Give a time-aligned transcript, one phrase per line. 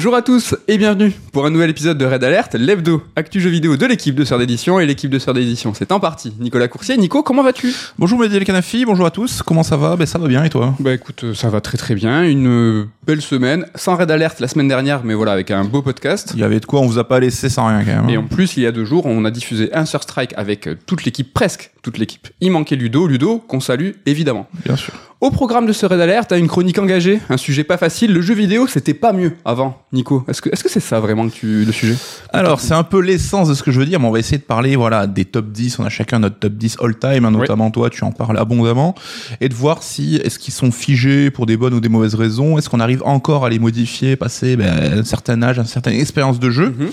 [0.00, 3.50] Bonjour à tous et bienvenue pour un nouvel épisode de Red Alert, l'hebdo, actu jeu
[3.50, 5.74] vidéo de l'équipe de Sœur d'édition et l'équipe de Sœur d'édition.
[5.74, 6.32] C'est en partie.
[6.40, 6.96] Nicolas Coursier.
[6.96, 7.74] Nico, comment vas-tu?
[7.98, 9.96] Bonjour Mehdi El Kanafi, bonjour à tous, comment ça va?
[9.96, 10.74] Ben ça va bien et toi?
[10.80, 12.22] Bah écoute, euh, ça va très très bien.
[12.22, 15.82] Une euh, belle semaine, sans Red Alert la semaine dernière, mais voilà, avec un beau
[15.82, 16.30] podcast.
[16.32, 18.08] Il y avait de quoi, on vous a pas laissé sans rien quand même.
[18.08, 18.20] Et hein.
[18.20, 20.76] en plus, il y a deux jours, on a diffusé un Sur Strike avec euh,
[20.86, 22.26] toute l'équipe, presque toute l'équipe.
[22.40, 24.48] Il manquait Ludo, Ludo, qu'on salue évidemment.
[24.64, 24.94] Bien sûr.
[25.20, 28.10] Au programme de ce Red Alert, t'as une chronique engagée, un sujet pas facile.
[28.14, 30.24] Le jeu vidéo, c'était pas mieux avant, Nico.
[30.28, 31.94] Est-ce que est-ce que c'est ça vraiment que tu, le sujet?
[32.32, 34.38] Alors c'est un peu l'essence de ce que je veux dire, mais on va essayer
[34.38, 37.32] de parler voilà des top 10, on a chacun notre top 10 all time, hein,
[37.32, 38.94] notamment toi tu en parles abondamment,
[39.42, 42.56] et de voir si est-ce qu'ils sont figés pour des bonnes ou des mauvaises raisons,
[42.56, 46.40] est-ce qu'on arrive encore à les modifier, passer ben, un certain âge, une certaine expérience
[46.40, 46.88] de jeu, Mhm.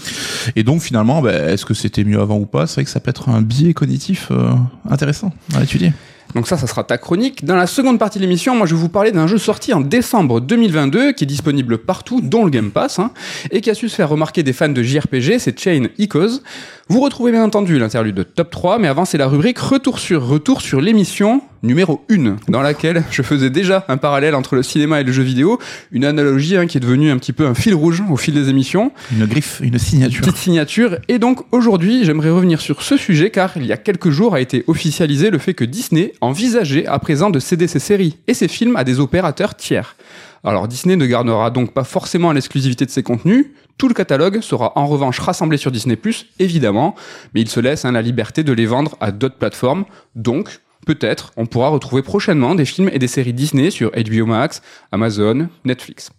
[0.58, 2.68] et donc finalement ben, est-ce que c'était mieux avant ou pas?
[2.68, 4.52] C'est vrai que ça peut être un biais cognitif euh,
[4.90, 5.94] intéressant à étudier.
[6.38, 7.46] Donc ça, ça sera ta chronique.
[7.46, 9.82] Dans la seconde partie de l'émission, moi, je vais vous parler d'un jeu sorti en
[9.82, 13.10] décembre 2022, qui est disponible partout, dont le Game Pass, hein,
[13.50, 16.42] et qui a su se faire remarquer des fans de JRPG, c'est Chain Echoes.
[16.90, 20.28] Vous retrouvez bien entendu l'interlude de Top 3, mais avant, c'est la rubrique Retour sur
[20.28, 25.02] Retour sur l'émission numéro 1, dans laquelle je faisais déjà un parallèle entre le cinéma
[25.02, 25.60] et le jeu vidéo,
[25.92, 28.50] une analogie hein, qui est devenue un petit peu un fil rouge au fil des
[28.50, 28.92] émissions.
[29.12, 30.22] Une griffe, une signature.
[30.22, 30.98] Petite signature.
[31.08, 34.42] Et donc aujourd'hui, j'aimerais revenir sur ce sujet car il y a quelques jours a
[34.42, 38.48] été officialisé le fait que Disney envisageait à présent de céder ses séries et ses
[38.48, 39.96] films à des opérateurs tiers.
[40.44, 43.48] Alors Disney ne gardera donc pas forcément l'exclusivité de ses contenus,
[43.78, 45.96] tout le catalogue sera en revanche rassemblé sur Disney⁇
[46.40, 46.96] évidemment,
[47.34, 49.86] mais il se laisse hein, la liberté de les vendre à d'autres plateformes,
[50.16, 54.62] donc peut-être on pourra retrouver prochainement des films et des séries Disney sur HBO Max,
[54.92, 56.10] Amazon, Netflix.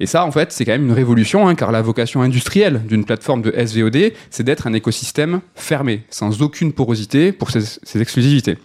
[0.00, 3.04] Et ça, en fait, c'est quand même une révolution, hein, car la vocation industrielle d'une
[3.04, 8.58] plateforme de SVOD, c'est d'être un écosystème fermé, sans aucune porosité pour ses, exclusivités.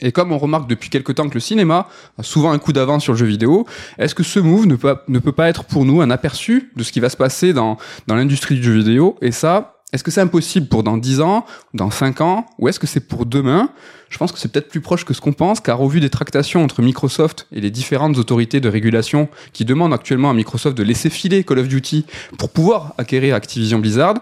[0.00, 3.04] Et comme on remarque depuis quelque temps que le cinéma a souvent un coup d'avance
[3.04, 3.66] sur le jeu vidéo,
[3.98, 6.82] est-ce que ce move ne peut, ne peut pas être pour nous un aperçu de
[6.82, 9.16] ce qui va se passer dans, dans l'industrie du jeu vidéo?
[9.22, 12.80] Et ça, est-ce que c'est impossible pour dans 10 ans, dans 5 ans, ou est-ce
[12.80, 13.70] que c'est pour demain?
[14.08, 16.10] Je pense que c'est peut-être plus proche que ce qu'on pense, car au vu des
[16.10, 20.82] tractations entre Microsoft et les différentes autorités de régulation qui demandent actuellement à Microsoft de
[20.82, 22.06] laisser filer Call of Duty
[22.38, 24.16] pour pouvoir acquérir Activision Blizzard,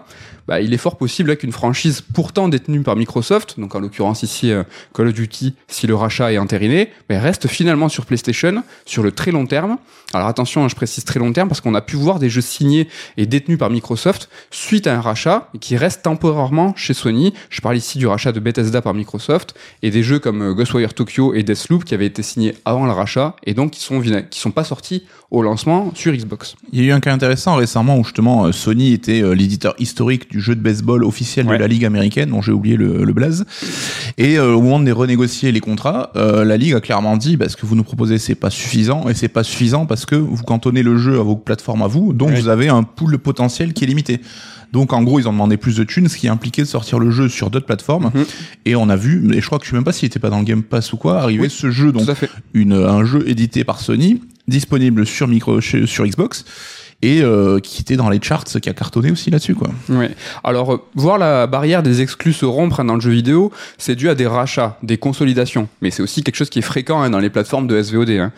[0.47, 4.51] bah, il est fort possible qu'une franchise pourtant détenue par Microsoft, donc en l'occurrence ici
[4.51, 9.11] euh, Call of Duty, si le rachat est entériné, reste finalement sur PlayStation sur le
[9.11, 9.77] très long terme.
[10.13, 12.41] Alors attention, hein, je précise très long terme parce qu'on a pu voir des jeux
[12.41, 12.87] signés
[13.17, 17.33] et détenus par Microsoft suite à un rachat qui restent temporairement chez Sony.
[17.49, 20.93] Je parle ici du rachat de Bethesda par Microsoft et des jeux comme euh, Ghostwire
[20.93, 24.39] Tokyo et Deathloop qui avaient été signés avant le rachat et donc qui sont qui
[24.39, 26.55] sont pas sortis au lancement sur Xbox.
[26.71, 29.73] Il y a eu un cas intéressant récemment où justement euh, Sony était euh, l'éditeur
[29.79, 31.55] historique du jeu de baseball officiel Ouais.
[31.57, 33.43] de la Ligue américaine, dont j'ai oublié le, le blaze.
[34.17, 37.49] Et euh, au moment de renégocier les contrats, euh, la Ligue a clairement dit bah,
[37.49, 40.43] ce que vous nous proposez c'est pas suffisant et c'est pas suffisant parce que vous
[40.43, 42.39] cantonnez le jeu à vos plateformes à vous, donc Ouais.
[42.39, 44.21] vous avez un pool potentiel qui est limité.
[44.71, 47.09] Donc en gros ils ont demandé plus de thunes, ce qui impliquait de sortir le
[47.11, 48.11] jeu sur d'autres plateformes.
[48.13, 48.25] Mhm.
[48.65, 50.29] Et on a vu, et je crois que je sais même pas s'il était pas
[50.29, 51.49] dans le Game Pass ou quoi, arriver Oui.
[51.49, 52.07] ce jeu donc
[52.53, 56.45] une, un jeu édité par Sony, disponible sur micro, sur Xbox,
[57.01, 59.69] et euh, qui était dans les charts, qui a cartonné aussi là-dessus, quoi.
[59.89, 60.11] Ouais.
[60.43, 63.95] Alors, euh, voir la barrière des exclus se rompre hein, dans le jeu vidéo, c'est
[63.95, 65.67] dû à des rachats, des consolidations.
[65.81, 68.09] Mais c'est aussi quelque chose qui est fréquent hein, dans les plateformes de SVOD.
[68.11, 68.31] hein.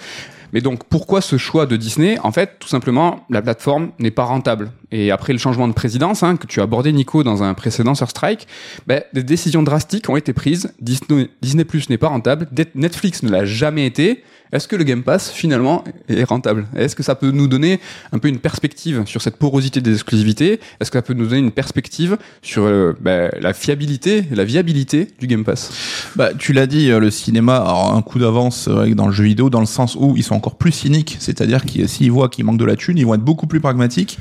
[0.51, 2.17] Mais donc, pourquoi ce choix de Disney?
[2.23, 4.71] En fait, tout simplement, la plateforme n'est pas rentable.
[4.91, 7.95] Et après le changement de présidence, hein, que tu as abordé, Nico, dans un précédent
[7.95, 8.47] sur Strike,
[8.87, 10.73] ben, des décisions drastiques ont été prises.
[10.79, 12.47] Disney, Disney Plus n'est pas rentable.
[12.75, 14.23] Netflix ne l'a jamais été.
[14.51, 16.67] Est-ce que le Game Pass, finalement, est rentable?
[16.77, 17.79] Est-ce que ça peut nous donner
[18.11, 20.59] un peu une perspective sur cette porosité des exclusivités?
[20.79, 25.09] Est-ce que ça peut nous donner une perspective sur euh, ben, la fiabilité, la viabilité
[25.19, 26.11] du Game Pass?
[26.15, 29.49] Bah, tu l'as dit, euh, le cinéma a un coup d'avance dans le jeu vidéo,
[29.49, 32.59] dans le sens où ils sont encore plus cyniques, c'est-à-dire qu'ils s'ils voient qu'il manque
[32.59, 34.19] de la thune, ils vont être beaucoup plus pragmatiques.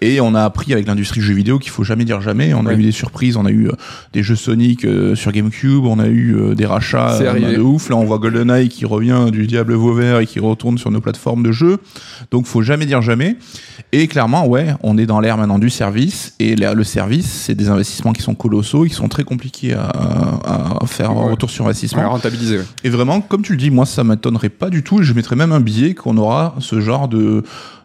[0.00, 2.54] Et on a appris avec l'industrie du jeu vidéo qu'il faut jamais dire jamais.
[2.54, 3.72] On a eu des surprises, on a eu euh,
[4.12, 7.88] des jeux Sonic euh, sur GameCube, on a eu euh, des rachats de ouf.
[7.88, 11.42] Là, on voit GoldenEye qui revient du Diable Vauvert et qui retourne sur nos plateformes
[11.42, 11.78] de jeu.
[12.30, 13.36] Donc, faut jamais dire jamais.
[13.92, 16.34] Et clairement, ouais, on est dans l'ère maintenant du service.
[16.38, 19.84] Et là, le service, c'est des investissements qui sont colossaux, qui sont très compliqués à,
[19.86, 21.30] à- à faire un Ouais.
[21.32, 22.02] retour sur investissement.
[22.02, 22.64] Ouais, Rentabiliser, ouais.
[22.84, 25.02] Et vraiment, comme tu le dis, moi, ça m'étonnerait pas du tout.
[25.02, 27.42] Je mettrais même un billet qu'on aura ce genre de,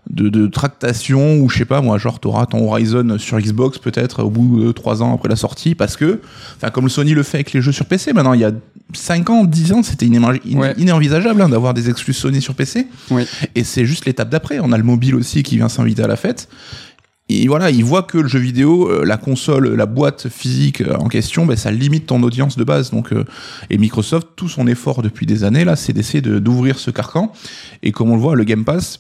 [0.10, 4.24] de, de tractation ou je sais pas, moi, genre, t'auras ton Horizon sur Xbox peut-être
[4.24, 6.20] au bout de trois ans après la sortie parce que,
[6.58, 8.52] enfin, comme Sony le fait avec les jeux sur PC, maintenant, il y a
[8.94, 10.74] 5 ans, 10 ans, c'était Ouais.
[10.78, 12.88] inénvisageable hein, d'avoir des exclus Sony sur PC.
[13.56, 14.60] Et c'est juste l'étape d'après.
[14.60, 16.50] On a le mobile aussi qui vient s'inviter à la fête.
[17.30, 20.96] Et voilà, il voit que le jeu vidéo, euh, la console, la boîte physique euh,
[20.98, 22.92] en question, ben, ça limite ton audience de base.
[22.92, 23.24] Donc, euh,
[23.70, 27.32] et Microsoft, tout son effort depuis des années là, c'est d'essayer de- d'ouvrir ce carcan.
[27.82, 29.00] Et comme on le voit, le Game Pass,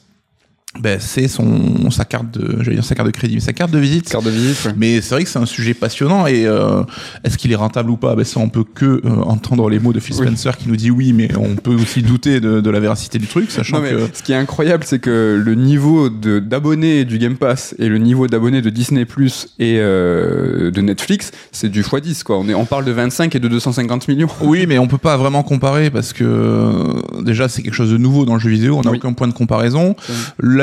[0.80, 3.70] ben, c'est son sa carte de j'allais dire sa carte de crédit mais sa carte
[3.70, 4.66] de visite Carte de visite.
[4.66, 4.74] ouais.
[4.75, 6.81] mais c'est vrai que c'est un sujet passionnant et euh,
[7.24, 8.16] est-ce qu'il est rentable ou pas?
[8.16, 10.25] Ben ça on peut que euh, entendre les mots de Phil Oui.
[10.25, 13.28] Spencer qui nous dit oui mais on peut aussi douter de, de la véracité du
[13.28, 17.06] truc sachant Non, mais que Ce qui est incroyable, c'est que le niveau de- d'abonnés
[17.06, 21.70] du Game Pass et le niveau d'abonnés de Disney Plus et euh, de Netflix, c'est
[21.70, 22.40] du x10 quoi.
[22.40, 24.28] On, est, on parle de 25 et de 250 millions.
[24.42, 27.98] oui mais on peut pas vraiment comparer parce que euh, déjà c'est quelque chose de
[27.98, 28.98] nouveau dans le jeu vidéo on n'a Oui.
[28.98, 29.96] aucun point de comparaison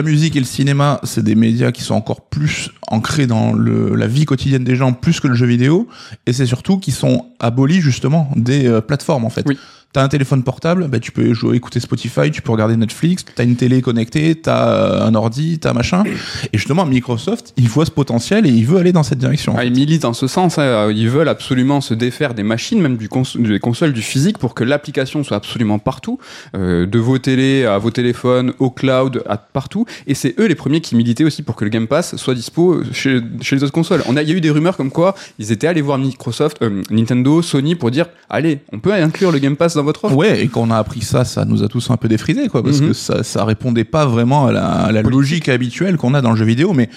[0.01, 3.95] la musique et le cinéma c'est des médias qui sont encore plus ancrés dans le,
[3.95, 5.89] la vie quotidienne des gens plus que le jeu vidéo
[6.27, 9.45] et c'est surtout qui sont abolis justement des euh, plateformes en fait.
[9.93, 13.43] T'as un téléphone portable, bah, tu peux jouer, écouter Spotify, tu peux regarder Netflix, t'as
[13.43, 16.05] une télé connectée, t'as euh, un ordi, t'as machin.
[16.53, 19.57] Et justement, Microsoft, il voit ce potentiel et il veut aller dans cette direction.
[19.59, 20.59] Ah, ils militent en ce sens.
[20.59, 20.93] hein.
[20.95, 25.25] Ils veulent absolument se défaire des machines, même des consoles, du physique, pour que l'application
[25.25, 26.21] soit absolument partout,
[26.55, 29.87] euh, de vos télés à vos téléphones, au cloud, à partout.
[30.07, 32.85] Et c'est eux les premiers qui militaient aussi pour que le Game Pass soit dispo
[32.93, 33.21] chez,
[33.51, 34.05] les autres consoles.
[34.09, 37.43] Il y a eu des rumeurs comme quoi ils étaient allés voir Microsoft, euh, Nintendo,
[37.43, 40.17] Sony pour dire, allez, on peut inclure le Game Pass dans votre offre.
[40.17, 42.63] Ouais, et quand on a appris ça, ça nous a tous un peu défrisé, quoi,
[42.63, 42.89] parce Mhm.
[42.89, 45.13] que ça, ça répondait pas vraiment à la, à la Politique.
[45.21, 46.89] logique habituelle qu'on a dans le jeu vidéo, mais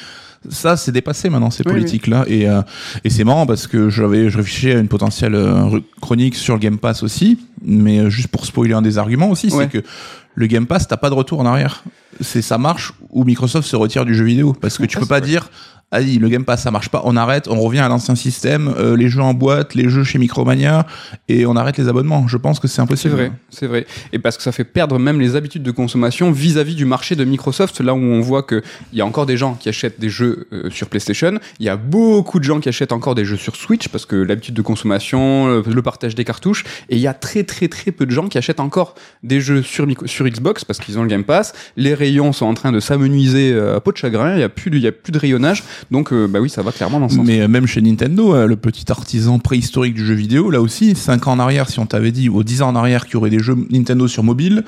[0.50, 2.62] ça, c'est dépassé maintenant ces Oui, politiques-là, et, euh,
[3.06, 6.60] et c'est marrant parce que j'avais, je réfléchissais à une potentielle euh, chronique sur le
[6.60, 9.68] Game Pass aussi, mais euh, juste pour spoiler un des arguments aussi, Ouais.
[9.72, 9.88] c'est que
[10.36, 11.84] le Game Pass, t'as pas de retour en arrière.
[12.20, 15.22] C'est ça marche ou Microsoft se retire du jeu vidéo, parce que tu peux pas
[15.22, 15.50] dire.
[15.94, 18.98] Allez, le Game Pass ça marche pas, on arrête, on revient à l'ancien système, euh,
[18.98, 20.88] les jeux en boîte, les jeux chez Micromania,
[21.30, 22.28] et on arrête les abonnements.
[22.28, 23.14] Je pense que c'est C'est impossible.
[23.14, 23.86] vrai, c'est vrai.
[24.12, 27.24] Et parce que ça fait perdre même les habitudes de consommation vis-à-vis du marché de
[27.24, 28.64] Microsoft, là où on voit qu'il
[28.94, 31.78] y a encore des gens qui achètent des jeux euh, sur PlayStation, il y a
[31.78, 35.48] beaucoup de gens qui achètent encore des jeux sur Switch parce que l'habitude de consommation,
[35.48, 38.28] le, le partage des cartouches, et il y a très très très peu de gens
[38.28, 41.54] qui achètent encore des jeux sur, sur Xbox parce qu'ils ont le Game Pass.
[41.78, 44.50] Les rayons sont en train de s'amenuiser euh, à peau de chagrin, il y a
[44.50, 47.00] plus de, il y a plus de rayonnage, donc euh, bah oui, ça va clairement
[47.00, 47.26] dans ce sens.
[47.26, 50.96] Mais euh, même chez Nintendo, euh, le petit artisan préhistorique du jeu vidéo, là aussi,
[50.96, 53.18] 5 ans en arrière, si on t'avait dit, ou 10 ans en arrière, qu'il y
[53.18, 54.64] aurait des jeux Nintendo sur mobile,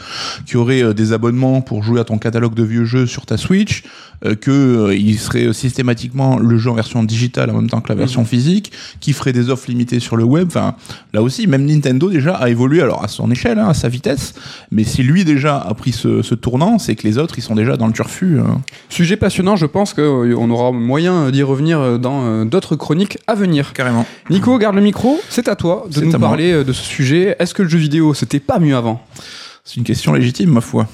[0.45, 3.37] qu'il y aurait des abonnements pour jouer à ton catalogue de vieux jeux sur ta
[3.37, 3.83] Switch,
[4.23, 7.89] euh, que euh, il serait systématiquement le jeu en version digitale en même temps que
[7.89, 10.47] la version physique, qui ferait des offres limitées sur le web.
[10.47, 10.75] Enfin,
[11.13, 14.33] là aussi, même Nintendo déjà a évolué, alors à son échelle, hein, à sa vitesse,
[14.71, 17.55] mais si lui déjà a pris ce, ce tournant, c'est que les autres, ils sont
[17.55, 18.39] déjà dans le turfu.
[18.39, 18.61] hein.
[18.89, 23.73] Sujet passionnant, je pense qu'on aura moyen d'y revenir dans euh, d'autres chroniques à venir.
[23.73, 24.05] Carrément.
[24.29, 26.19] Nico, garde le micro, c'est à toi de nous moi.
[26.19, 27.35] parler euh, de ce sujet.
[27.39, 29.01] Est-ce que le jeu vidéo, c'était pas mieux avant?
[29.63, 30.87] C'est une question légitime, ma foi.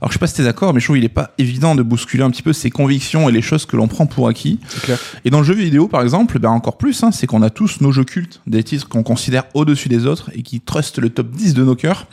[0.00, 1.82] Alors, je sais pas si t'es d'accord, mais je trouve qu'il est pas évident de
[1.82, 4.60] bousculer un petit peu ses convictions et les choses que l'on prend pour acquis.
[4.82, 4.98] Clair.
[5.24, 7.80] Et dans le jeu vidéo, par exemple, ben encore plus, hein, c'est qu'on a tous
[7.80, 11.30] nos jeux cultes, des titres qu'on considère au-dessus des autres et qui trustent le top
[11.30, 12.06] 10 de nos cœurs.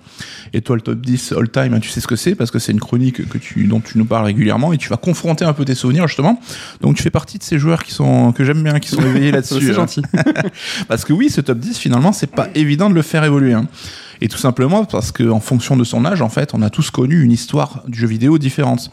[0.53, 2.71] Et toi, le top 10 all-time, hein, tu sais ce que c'est parce que c'est
[2.71, 5.65] une chronique que tu, dont tu nous parles régulièrement et tu vas confronter un peu
[5.65, 6.39] tes souvenirs, justement.
[6.81, 9.31] Donc, tu fais partie de ces joueurs qui sont, que j'aime bien, qui sont éveillés
[9.31, 9.59] là-dessus.
[9.59, 9.73] C'est hein.
[9.73, 10.01] gentil.
[10.88, 13.53] Parce que oui, ce top 10, finalement, c'est pas évident de le faire évoluer.
[13.53, 13.67] hein.
[14.22, 16.91] Et tout simplement parce que en fonction de son âge, en fait, on a tous
[16.91, 18.91] connu une histoire du jeu vidéo différente.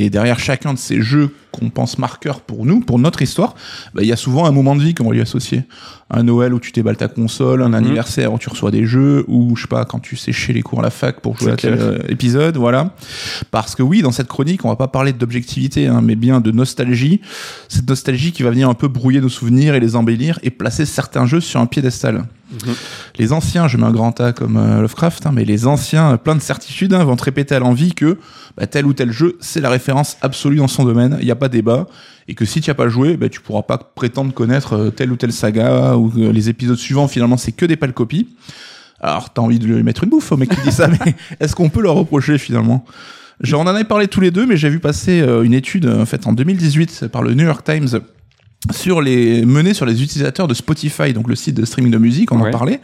[0.00, 3.54] Et derrière chacun de ces jeux qu'on pense marqueurs pour nous, pour notre histoire,
[3.92, 5.64] bah, il y a souvent un moment de vie qu'on va lui associer.
[6.08, 9.54] Un Noël où tu déballes ta console, un anniversaire où tu reçois des jeux, ou
[9.56, 11.76] je sais pas, quand tu séchais les cours à la fac pour jouer à tel
[11.78, 12.94] euh, épisode, voilà.
[13.50, 16.50] Parce que oui, dans cette chronique, on va pas parler d'objectivité, hein, mais bien de
[16.50, 17.20] nostalgie.
[17.68, 20.86] Cette nostalgie qui va venir un peu brouiller nos souvenirs et les embellir et placer
[20.86, 22.24] certains jeux sur un piédestal.
[23.18, 26.34] Les anciens, je mets un grand A comme euh, Lovecraft, hein, mais les anciens, plein
[26.34, 28.18] de certitudes, hein, vont te répéter à l'envie que
[28.56, 29.89] bah, tel ou tel jeu, c'est la référence
[30.20, 31.86] absolue dans son domaine, il n'y a pas débat,
[32.28, 35.12] et que si tu n'as pas joué, bah, tu pourras pas prétendre connaître euh, telle
[35.12, 38.28] ou telle saga, ou que les épisodes suivants, finalement, c'est que des pâles copies.
[39.00, 41.54] Alors, t'as envie de lui mettre une bouffe au mec qui dit ça, mais est-ce
[41.54, 42.84] qu'on peut leur reprocher finalement?
[43.52, 46.04] On en avait parlé tous les deux, mais j'ai vu passer euh, une étude euh,
[46.04, 48.00] faite en 2018 par le New York Times
[48.70, 52.30] sur les menée sur les utilisateurs de Spotify, donc le site de streaming de musique,
[52.32, 52.48] on Ouais.
[52.48, 52.80] en parlait.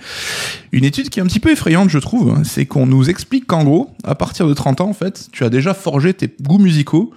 [0.73, 3.63] Une étude qui est un petit peu effrayante, je trouve, c'est qu'on nous explique qu'en
[3.63, 7.13] gros, à partir de 30 ans, en fait, tu as déjà forgé tes goûts musicaux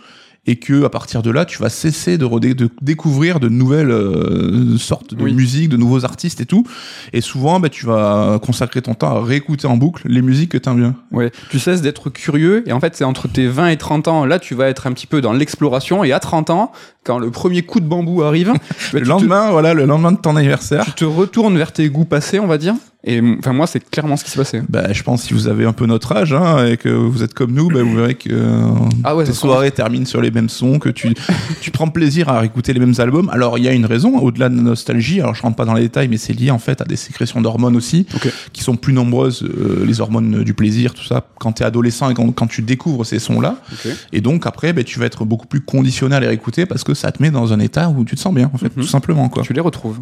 [0.49, 4.77] et que à partir de là, tu vas cesser de, de découvrir de nouvelles euh,
[4.77, 5.33] sortes de Oui.
[5.33, 6.65] musique, de nouveaux artistes et tout.
[7.13, 10.57] Et souvent, bah, tu vas consacrer ton temps à réécouter en boucle les musiques que
[10.57, 10.95] t'aimes bien.
[11.11, 14.25] Ouais, tu cesses d'être curieux et en fait c'est entre tes 20 et 30 ans
[14.25, 16.71] là tu vas être un petit peu dans l'exploration et à 30 ans
[17.03, 18.59] quand le premier coup de bambou arrive bah,
[18.93, 20.83] le te- lendemain, voilà, le lendemain de ton anniversaire.
[20.85, 22.73] tu te retournes vers tes goûts passés on va dire
[23.05, 24.61] Et enfin, moi, c'est clairement ce qui s'est passé.
[24.67, 27.33] Bah, je pense si vous avez un peu notre âge hein, et que vous êtes
[27.33, 28.61] comme nous, bah, vous verrez que euh,
[29.05, 31.13] Ah ouais, tes soirées terminent sur les mêmes sons, que tu,
[31.61, 33.29] tu prends plaisir à écouter les mêmes albums.
[33.29, 35.21] Alors, il y a une raison, au-delà de la nostalgie.
[35.21, 37.39] Alors, je rentre pas dans les détails, mais c'est lié en fait à des sécrétions
[37.39, 38.27] d'hormones aussi, Ok.
[38.51, 42.09] qui sont plus nombreuses, euh, les hormones du plaisir, tout ça, quand tu es adolescent
[42.09, 43.55] et quand, quand tu découvres ces sons-là.
[43.71, 43.91] Ok.
[44.11, 46.93] Et donc, après, bah, tu vas être beaucoup plus conditionné à les réécouter parce que
[46.93, 48.83] ça te met dans un état où tu te sens bien, en fait, Mhm.
[48.83, 49.29] tout simplement.
[49.29, 49.43] Quoi.
[49.43, 49.99] Tu les retrouves.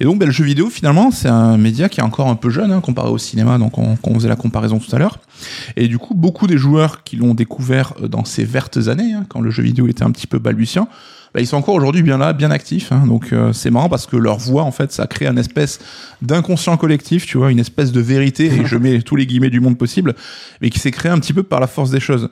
[0.00, 2.72] Et donc, ben, le jeu vidéo, finalement, c'est un média qui encore un peu jeune,
[2.72, 5.18] hein, comparé au cinéma, donc on, on faisait la comparaison tout à l'heure.
[5.76, 9.26] Et du coup, beaucoup des joueurs qui l'ont découvert euh, dans ces vertes années, hein,
[9.28, 10.88] quand le jeu vidéo était un petit peu balbutiant,
[11.32, 12.90] ben, ils sont encore aujourd'hui bien là, bien actifs.
[12.90, 13.06] hein.
[13.06, 15.78] donc euh, c'est marrant parce que leur voix, en fait, ça crée un espèce
[16.22, 19.60] d'inconscient collectif, tu vois, une espèce de vérité, et je mets tous les guillemets du
[19.60, 20.14] monde possible,
[20.60, 22.30] mais qui s'est créé un petit peu par la force des choses.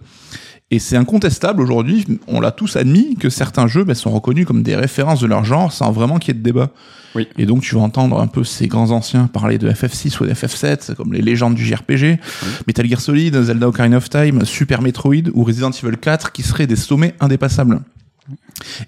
[0.70, 4.62] Et c'est incontestable aujourd'hui, on l'a tous admis, que certains jeux ben, sont reconnus comme
[4.62, 6.68] des références de leur genre sans vraiment qu'il y ait de débat.
[7.14, 7.26] Oui.
[7.38, 10.32] Et donc tu vas entendre un peu ces grands anciens parler de FF6 ou de
[10.34, 12.18] FF7, comme les légendes du JRPG,
[12.66, 16.66] Metal Gear Solid, Zelda Ocarina of Time, Super Metroid ou Resident Evil 4 qui seraient
[16.66, 17.80] des sommets indépassables.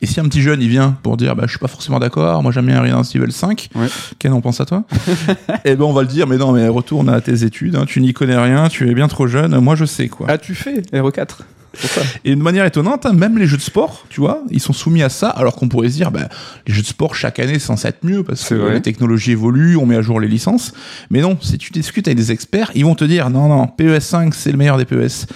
[0.02, 2.42] Et si un petit jeune il vient pour dire bah je suis pas forcément d'accord,
[2.42, 3.87] moi j'aime bien Resident Evil 5, Ouais.
[4.18, 4.84] Ken on pense à toi
[5.64, 8.02] Eh ben on va le dire mais non mais retourne à tes études, hein, tu
[8.02, 10.28] n'y connais rien, tu es bien trop jeune, moi je sais quoi.
[10.28, 11.44] As-tu fait RE4 C'est pour ça.
[12.25, 15.03] Et de manière étonnante, hein, même les jeux de sport, tu vois, ils sont soumis
[15.03, 16.29] à ça, alors qu'on pourrait se dire, bah,
[16.67, 18.75] les jeux de sport chaque année, c'est censé être mieux parce que vrai.
[18.75, 20.73] les technologies évoluent, on met à jour les licences.
[21.11, 24.00] Mais non, si tu discutes avec des experts, ils vont te dire, non, non, PES
[24.00, 25.27] 5, c'est le meilleur des PES.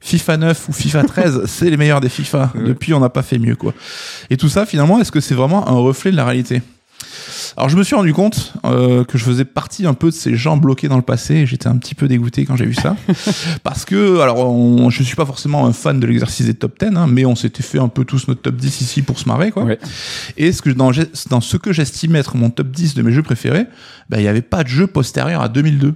[0.00, 2.52] FIFA 9 ou FIFA 13, c'est les meilleurs des FIFA.
[2.54, 2.64] Ouais.
[2.68, 3.74] Depuis, on n'a pas fait mieux, quoi.
[4.30, 6.62] Et tout ça, finalement, est-ce que c'est vraiment un reflet de la réalité?
[7.56, 10.34] Alors je me suis rendu compte euh, que je faisais partie un peu de ces
[10.36, 11.34] gens bloqués dans le passé.
[11.36, 12.96] et J'étais un petit peu dégoûté quand j'ai vu ça,
[13.62, 16.96] parce que alors on, je suis pas forcément un fan de l'exercice des top 10,
[16.96, 19.50] hein, mais on s'était fait un peu tous notre top 10 ici pour se marrer
[19.50, 19.64] quoi.
[19.64, 19.78] Ouais.
[20.36, 20.90] Et ce que dans,
[21.30, 23.66] dans ce que j'estimais être mon top 10 de mes jeux préférés,
[24.08, 25.94] bah, il y avait pas de jeu postérieur à 2002.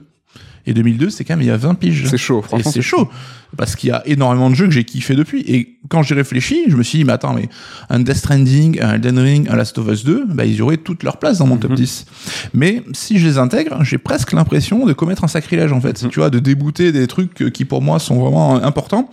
[0.66, 2.06] Et 2002, c'est quand même il y a 20 piges.
[2.08, 2.70] C'est chaud, Et franchement.
[2.72, 3.10] c'est chaud.
[3.56, 5.40] Parce qu'il y a énormément de jeux que j'ai kiffé depuis.
[5.46, 7.48] Et quand j'ai réfléchi, je me suis dit, mais attends, mais
[7.90, 11.02] un Death Stranding, un Elden Ring, un Last of Us 2, bah, ils auraient toute
[11.02, 11.76] leur place dans mon top Mhm.
[11.76, 12.06] 10.
[12.54, 16.02] Mais si je les intègre, j'ai presque l'impression de commettre un sacrilège, en fait.
[16.02, 16.10] Mhm.
[16.10, 19.10] Tu vois, de débouter des trucs qui pour moi sont vraiment importants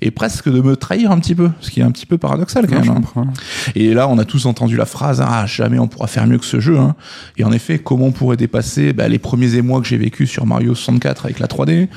[0.00, 1.50] et presque de me trahir un petit peu.
[1.60, 3.04] Ce qui est un petit peu paradoxal quand Non, même.
[3.16, 3.26] hein.
[3.74, 6.44] Et là, on a tous entendu la phrase Ah, jamais on pourra faire mieux que
[6.46, 6.78] ce jeu.
[6.78, 6.94] hein.
[7.36, 10.46] Et en effet, comment on pourrait dépasser bah, les premiers émois que j'ai vécu sur
[10.46, 11.88] Mario 64 avec la 3D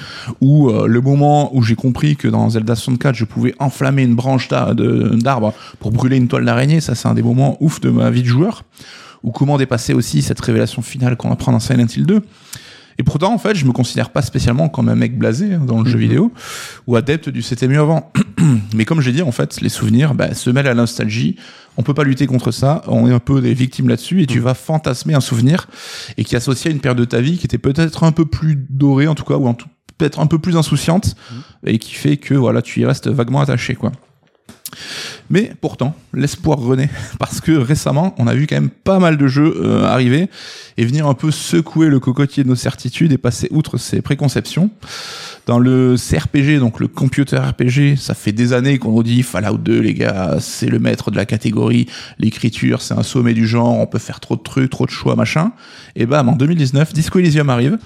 [0.42, 4.16] Ou euh, le moment où j'ai compris que dans Zelda 64, je pouvais enflammer une
[4.16, 6.82] branche d'arbre pour brûler une toile d'araignée.
[6.82, 8.64] Ça, c'est un des moments ouf de ma vie de joueur.
[9.24, 12.22] Ou comment dépasser aussi cette révélation finale qu'on apprend dans Silent Hill 2
[13.00, 15.84] et pourtant, en fait, je me considère pas spécialement comme un mec blasé hein, dans
[15.84, 16.02] le jeu Mhm.
[16.02, 16.32] vidéo
[16.88, 18.12] ou adepte du c'était mieux avant.
[18.74, 21.36] Mais comme j'ai dit, en fait, les souvenirs bah, se mêlent à la nostalgie.
[21.78, 22.82] On peut pas lutter contre ça.
[22.88, 25.68] On est un peu des victimes là-dessus et tu vas fantasmer un souvenir
[26.18, 28.56] et qui associé à une période de ta vie qui était peut-être un peu plus
[28.68, 31.16] dorée, en tout cas, ou en tout- peut-être un peu plus insouciante
[31.66, 33.92] et qui fait que voilà, tu y restes vaguement attaché, quoi.
[35.30, 39.28] Mais pourtant, l'espoir renaît parce que récemment, on a vu quand même pas mal de
[39.28, 40.30] jeux euh, arriver
[40.78, 44.70] et venir un peu secouer le cocotier de nos certitudes et passer outre ses préconceptions.
[45.46, 49.58] Dans le CRPG, donc le computer RPG, ça fait des années qu'on nous dit Fallout
[49.58, 51.88] 2, les gars, c'est le maître de la catégorie,
[52.20, 55.16] l'écriture, c'est un sommet du genre, on peut faire trop de trucs, trop de choix,
[55.16, 55.54] machin.
[55.96, 57.78] Et bam, en 2019, Disco Elysium arrive.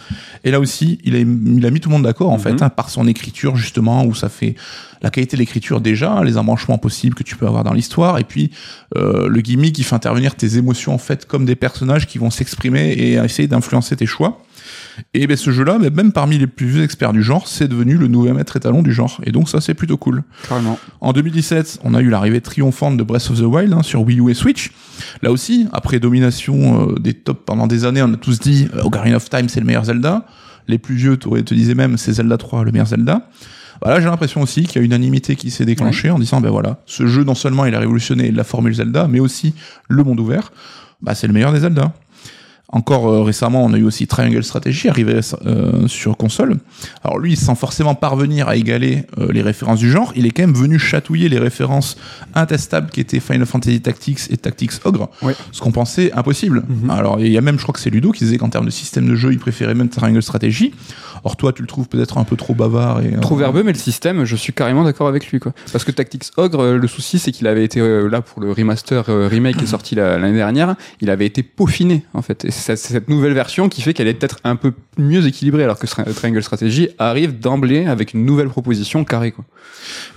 [0.43, 2.41] Et là aussi, il a, il a mis tout le monde d'accord, en Mhm.
[2.41, 4.55] fait, hein, par son écriture, justement, où ça fait
[5.01, 8.23] la qualité de l'écriture déjà, les embranchements possibles que tu peux avoir dans l'histoire, et
[8.23, 8.51] puis
[8.97, 12.29] euh, le gimmick qui fait intervenir tes émotions, en fait, comme des personnages qui vont
[12.29, 14.41] s'exprimer et essayer d'influencer tes choix.
[15.13, 17.97] Et ben ce jeu-là, ben, même parmi les plus vieux experts du genre, c'est devenu
[17.97, 19.19] le nouveau maître étalon du genre.
[19.23, 20.23] Et donc ça, c'est plutôt cool.
[20.47, 20.77] Carrément.
[20.99, 24.19] En 2017, on a eu l'arrivée triomphante de Breath of the Wild hein, sur Wii
[24.19, 24.71] U et Switch.
[25.21, 28.83] Là aussi, après domination euh, des tops pendant des années, on a tous dit euh,
[28.83, 30.25] Ocarina of Time, c'est le meilleur Zelda.
[30.67, 33.27] Les plus vieux te disaient même c'est Zelda 3, le meilleur Zelda.
[33.81, 36.49] Voilà, j'ai l'impression aussi qu'il y a une unanimité qui s'est déclenchée en disant ben
[36.51, 39.53] voilà, ce jeu non seulement il a révolutionné la formule Zelda, mais aussi
[39.89, 40.51] le monde ouvert.
[41.01, 41.91] Bah c'est le meilleur des Zelda.
[42.73, 46.55] Encore euh, récemment, on a eu aussi Triangle Strategy arrivé euh, sur console.
[47.03, 50.43] Alors lui, sans forcément parvenir à égaler euh, les références du genre, il est quand
[50.43, 51.97] même venu chatouiller les références
[52.33, 55.35] intestables qui étaient Final Fantasy Tactics et Tactics Ogre, Ouais.
[55.51, 56.63] ce qu'on pensait impossible.
[56.65, 56.89] Mhm.
[56.89, 58.71] Alors il y a même, je crois que c'est Ludo qui disait qu'en termes de
[58.71, 60.71] système de jeu, il préférait même Triangle Strategy.
[61.23, 63.71] Or toi, tu le trouves peut-être un peu trop bavard et euh, Trop verbeux, mais
[63.73, 65.39] le système, je suis carrément d'accord avec lui.
[65.39, 65.53] Quoi.
[65.71, 68.51] Parce que Tactics Ogre, euh, le souci, c'est qu'il avait été euh, là pour le
[68.51, 72.45] remaster remake qui est sorti la- l'année dernière, il avait été peaufiné en fait.
[72.45, 75.79] Et c'est cette nouvelle version qui fait qu'elle est peut-être un peu mieux équilibrée, alors
[75.79, 79.31] que Triangle Strategy arrive d'emblée avec une nouvelle proposition carrée.
[79.31, 79.45] Quoi.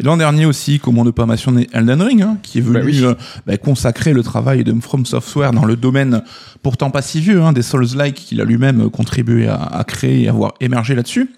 [0.00, 2.84] Et l'an dernier aussi, comment ne pas mentionner Elden Ring, hein, qui est venu Bah
[2.84, 3.00] oui.
[3.04, 3.14] euh,
[3.46, 6.23] bah, consacrer le travail de From Software dans le domaine
[6.62, 10.28] pourtant pas si vieux, hein, des Souls-like qu'il a lui-même contribué à, à créer et
[10.28, 11.30] à voir émerger là-dessus.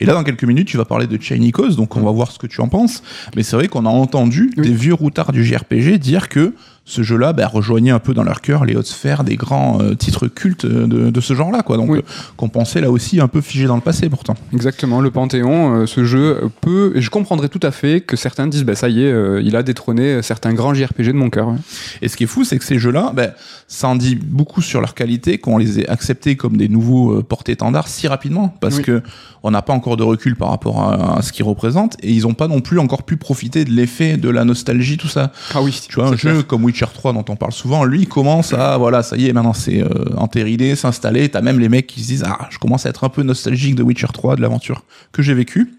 [0.00, 1.18] Et là, dans quelques minutes, tu vas parler de
[1.52, 3.02] Cause, donc on va voir ce que tu en penses.
[3.36, 4.68] Mais c'est vrai qu'on a entendu Oui.
[4.68, 6.54] des vieux routards du JRPG dire que
[6.90, 9.94] ce jeu-là bah, rejoignait un peu dans leur cœur les hautes sphères des grands euh,
[9.94, 11.76] titres cultes de, de ce genre-là, quoi.
[11.76, 11.98] Donc, Oui.
[11.98, 12.02] euh,
[12.36, 14.34] qu'on pensait là aussi un peu figé dans le passé, pourtant.
[14.52, 18.46] Exactement, le Panthéon, euh, ce jeu peut, et je comprendrais tout à fait que certains
[18.48, 21.48] disent, bah ça y est, euh, il a détrôné certains grands JRPG de mon cœur.
[21.48, 21.56] ouais.
[22.02, 23.30] Et ce qui est fou, c'est que ces jeux-là, ben,
[23.68, 27.22] ça en dit beaucoup sur leur qualité qu'on les ait acceptés comme des nouveaux euh,
[27.22, 28.82] porte-étendards si rapidement, parce Oui.
[28.82, 29.02] que
[29.42, 32.22] on n'a pas encore de recul par rapport à, à ce qu'ils représentent, et ils
[32.22, 35.32] n'ont pas non plus encore pu profiter de l'effet de la nostalgie, tout ça.
[35.54, 38.08] Ah oui, Tu vois, un jeu comme Witcher 3 dont on parle souvent, lui, il
[38.08, 41.28] commence à, voilà, ça y est, maintenant c'est euh, entériné, s'installer.
[41.28, 43.74] T'as même les mecs qui se disent, ah, je commence à être un peu nostalgique
[43.74, 45.74] de Witcher 3, de l'aventure que j'ai vécue.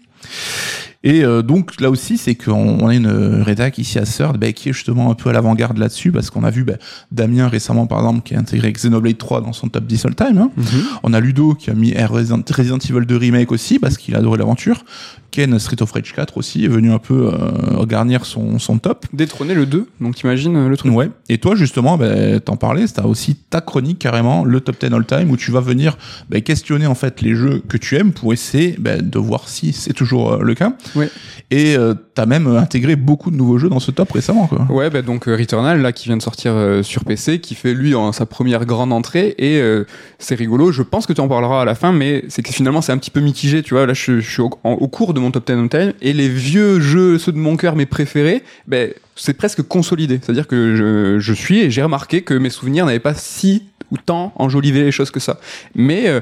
[1.04, 4.52] Et euh, donc là aussi, c'est qu'on on a une rédac ici à Third bah,
[4.52, 6.74] qui est justement un peu à l'avant-garde là-dessus, parce qu'on a vu bah,
[7.10, 10.38] Damien récemment, par exemple, qui a intégré Xenoblade 3 dans son top 10 all-time.
[10.38, 10.50] Hein.
[10.56, 10.64] Mhm.
[11.02, 14.38] On a Ludo qui a mis Resident, Evil 2 Remake aussi, parce qu'il a adoré
[14.38, 14.84] l'aventure.
[15.32, 19.06] Ken Street of Rage 4 aussi est venu un peu euh, garnir son, son top.
[19.12, 20.92] Détrôner le 2, donc t'imagines euh, le truc.
[20.92, 21.10] Ouais.
[21.30, 25.06] Et toi, justement, ben, t'en parlais, t'as aussi ta chronique carrément, le top 10 all
[25.06, 25.96] time, où tu vas venir
[26.28, 29.72] ben, questionner en fait les jeux que tu aimes pour essayer ben, de voir si
[29.72, 30.74] c'est toujours euh, le cas.
[30.94, 31.08] Ouais.
[31.50, 34.66] Et euh, t'as même intégré beaucoup de nouveaux jeux dans ce top récemment, quoi.
[34.70, 37.74] Ouais, bah donc euh, Returnal, là, qui vient de sortir euh, sur PC, qui fait
[37.74, 39.84] lui en, sa première grande entrée, et euh,
[40.18, 42.80] c'est rigolo, je pense que tu en parleras à la fin, mais c'est que finalement
[42.80, 45.12] c'est un petit peu mitigé, tu vois, là je, je suis au, en- au cours
[45.14, 47.86] de mon top 10 on time, et les vieux jeux, ceux de mon cœur, mes
[47.86, 52.50] préférés, ben, c'est presque consolidé, c'est-à-dire que je, je suis, et j'ai remarqué que mes
[52.50, 55.38] souvenirs n'avaient pas si ou tant enjolivé les choses que ça.
[55.74, 56.20] Mais euh,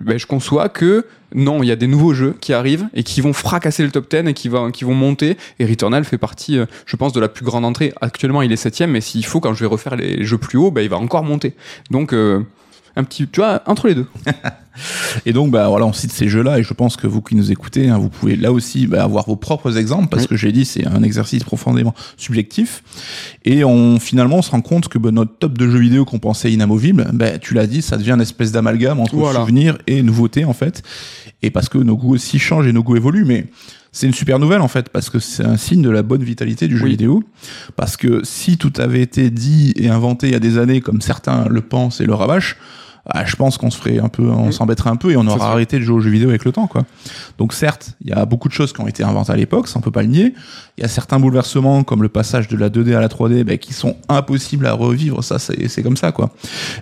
[0.00, 1.04] ben, je conçois que
[1.34, 4.10] non, il y a des nouveaux jeux qui arrivent et qui vont fracasser le top
[4.10, 5.36] 10 et qui, va, qui vont monter.
[5.58, 7.92] Et Returnal fait partie, euh, je pense, de la plus grande entrée.
[8.00, 10.70] Actuellement, il est septième, mais s'il faut, quand je vais refaire les jeux plus hauts,
[10.70, 11.54] ben, il va encore monter.
[11.90, 12.40] Donc, euh,
[12.96, 14.06] un petit, tu vois, entre les deux.
[15.26, 17.52] Et donc, bah voilà, on cite ces jeux-là, et je pense que vous qui nous
[17.52, 20.28] écoutez, hein, vous pouvez là aussi bah, avoir vos propres exemples, parce Oui.
[20.28, 22.82] que j'ai dit, c'est un exercice profondément subjectif.
[23.44, 26.18] Et on finalement, on se rend compte que bah, notre top de jeux vidéo qu'on
[26.18, 29.40] pensait inamovible, bah, tu l'as dit, ça devient une espèce d'amalgame entre Voilà.
[29.40, 30.82] souvenirs et nouveautés en fait.
[31.42, 33.46] Et parce que nos goûts aussi changent et nos goûts évoluent, mais
[33.90, 36.66] c'est une super nouvelle en fait parce que c'est un signe de la bonne vitalité
[36.68, 36.90] du jeu Oui.
[36.92, 37.22] vidéo.
[37.76, 41.00] Parce que si tout avait été dit et inventé il y a des années comme
[41.00, 42.56] certains le pensent et le rabâchent,
[43.06, 45.50] ah, je pense qu'on se ferait un peu, on s'embêterait un peu et on aura
[45.50, 46.82] arrêté de jouer aux jeux vidéo avec le temps, quoi.
[47.38, 49.78] Donc certes, il y a beaucoup de choses qui ont été inventées à l'époque, ça
[49.78, 50.34] on peut pas le nier.
[50.78, 53.58] Il y a certains bouleversements comme le passage de la 2D à la 3D, ben,
[53.58, 55.22] qui sont impossibles à revivre.
[55.22, 56.30] Ça, c'est c'est comme ça, quoi.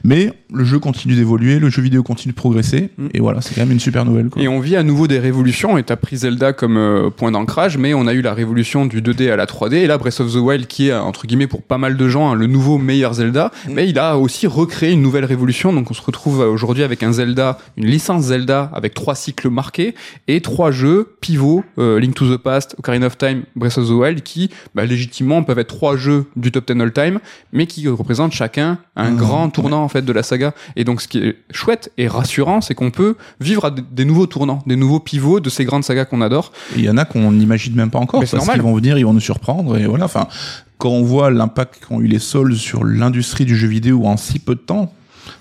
[0.04, 3.06] Mais le jeu continue d'évoluer, le jeu vidéo continue de progresser, Mm.
[3.14, 4.28] et voilà, c'est quand même une super nouvelle.
[4.28, 4.42] Quoi.
[4.42, 7.78] Et on vit à nouveau des révolutions, et t'as pris Zelda comme euh, point d'ancrage,
[7.78, 10.32] mais on a eu la révolution du 2D à la 3D, et là Breath of
[10.32, 13.14] the Wild, qui est, entre guillemets, pour pas mal de gens, hein, le nouveau meilleur
[13.14, 13.72] Zelda, Mm.
[13.74, 17.02] mais il a aussi recréé une nouvelle révolution, donc on se retrouve euh, aujourd'hui avec
[17.02, 19.94] un Zelda, une licence Zelda, avec trois cycles marqués,
[20.28, 23.92] et trois jeux pivots, euh, Link to the Past, Ocarina of Time, Breath of the
[23.92, 27.20] Wild, qui, bah, légitimement, peuvent être trois jeux du top 10 all-time,
[27.52, 30.52] mais qui représentent chacun un Mmh, grand tournant, en fait, de la saga.
[30.76, 34.26] Et donc, ce qui est chouette et rassurant, c'est qu'on peut vivre à des- nouveaux
[34.26, 36.52] tournants, des nouveaux pivots de ces grandes sagas qu'on adore.
[36.76, 39.04] Il y en a qu'on n'imagine même pas encore, Mais parce qu'ils vont venir, ils
[39.04, 40.26] vont nous surprendre, et voilà, enfin,
[40.78, 44.38] quand on voit l'impact qu'ont eu les soldes sur l'industrie du jeu vidéo en si
[44.38, 44.92] peu de temps,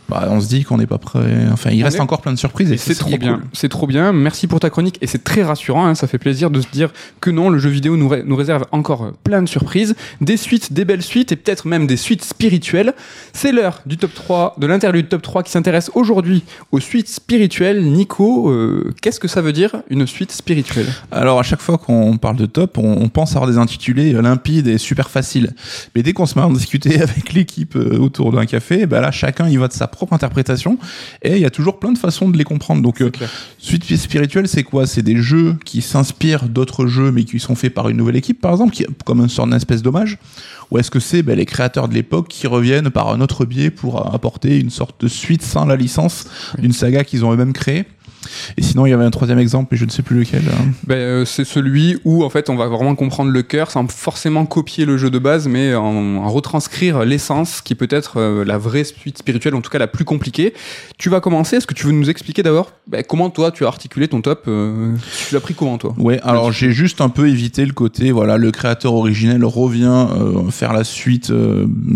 [0.09, 1.19] bah, on se dit qu'on n'est pas prêt.
[1.51, 2.71] Enfin, il On reste est- encore plein de surprises.
[2.71, 3.41] Et c'est trop bien.
[3.53, 4.11] C'est trop bien.
[4.11, 4.97] Merci pour ta chronique.
[5.01, 5.85] Et c'est très rassurant.
[5.85, 5.95] hein.
[5.95, 6.91] Ça fait plaisir de se dire
[7.21, 10.37] que non, le jeu vidéo nous, ré- nous réserve encore euh, plein de surprises, des
[10.37, 12.93] suites, des belles suites et peut-être même des suites spirituelles.
[13.33, 17.83] C'est l'heure du top 3, de l'interlude top 3 qui s'intéresse aujourd'hui aux suites spirituelles.
[17.83, 20.87] Nico, euh, qu'est-ce que ça veut dire une suite spirituelle?
[21.11, 24.21] Alors, à chaque fois qu'on parle de top, on, on pense avoir des intitulés euh,
[24.21, 25.53] limpides et super faciles.
[25.95, 29.11] Mais dès qu'on se met à en discuter avec l'équipe autour d'un café, bah là,
[29.11, 30.77] chacun y va de sa propre interprétation
[31.21, 32.81] et il y a toujours plein de façons de les comprendre.
[32.81, 33.11] Donc, euh,
[33.57, 34.87] suite spirituelle, c'est quoi?
[34.87, 38.41] C'est des jeux qui s'inspirent d'autres jeux, mais qui sont faits par une nouvelle équipe,
[38.41, 40.17] par exemple, qui, comme une sorte d'espèce d'hommage?
[40.71, 43.71] Ou est-ce que c'est ben, les créateurs de l'époque qui reviennent par un autre biais
[43.71, 46.25] pour apporter une sorte de suite sans la licence
[46.57, 47.85] d'une saga qu'ils ont eux-mêmes créée?
[48.57, 50.41] Et sinon, il y avait un troisième exemple, mais je ne sais plus lequel.
[50.47, 50.65] hein.
[50.87, 54.45] Ben, euh, c'est celui où en fait on va vraiment comprendre le cœur sans forcément
[54.45, 58.57] copier le jeu de base, mais en, en retranscrire l'essence qui peut être euh, la
[58.57, 60.53] vraie suite spirituelle, en tout cas la plus compliquée.
[60.97, 61.57] Tu vas commencer.
[61.57, 64.43] Est-ce que tu veux nous expliquer d'abord ben, comment toi tu as articulé ton top
[64.47, 64.93] euh,
[65.27, 65.93] Tu l'as pris comment toi?
[65.97, 70.07] Ouais, alors j'ai juste un peu évité le côté, voilà, le créateur originel revient
[70.49, 71.31] faire la suite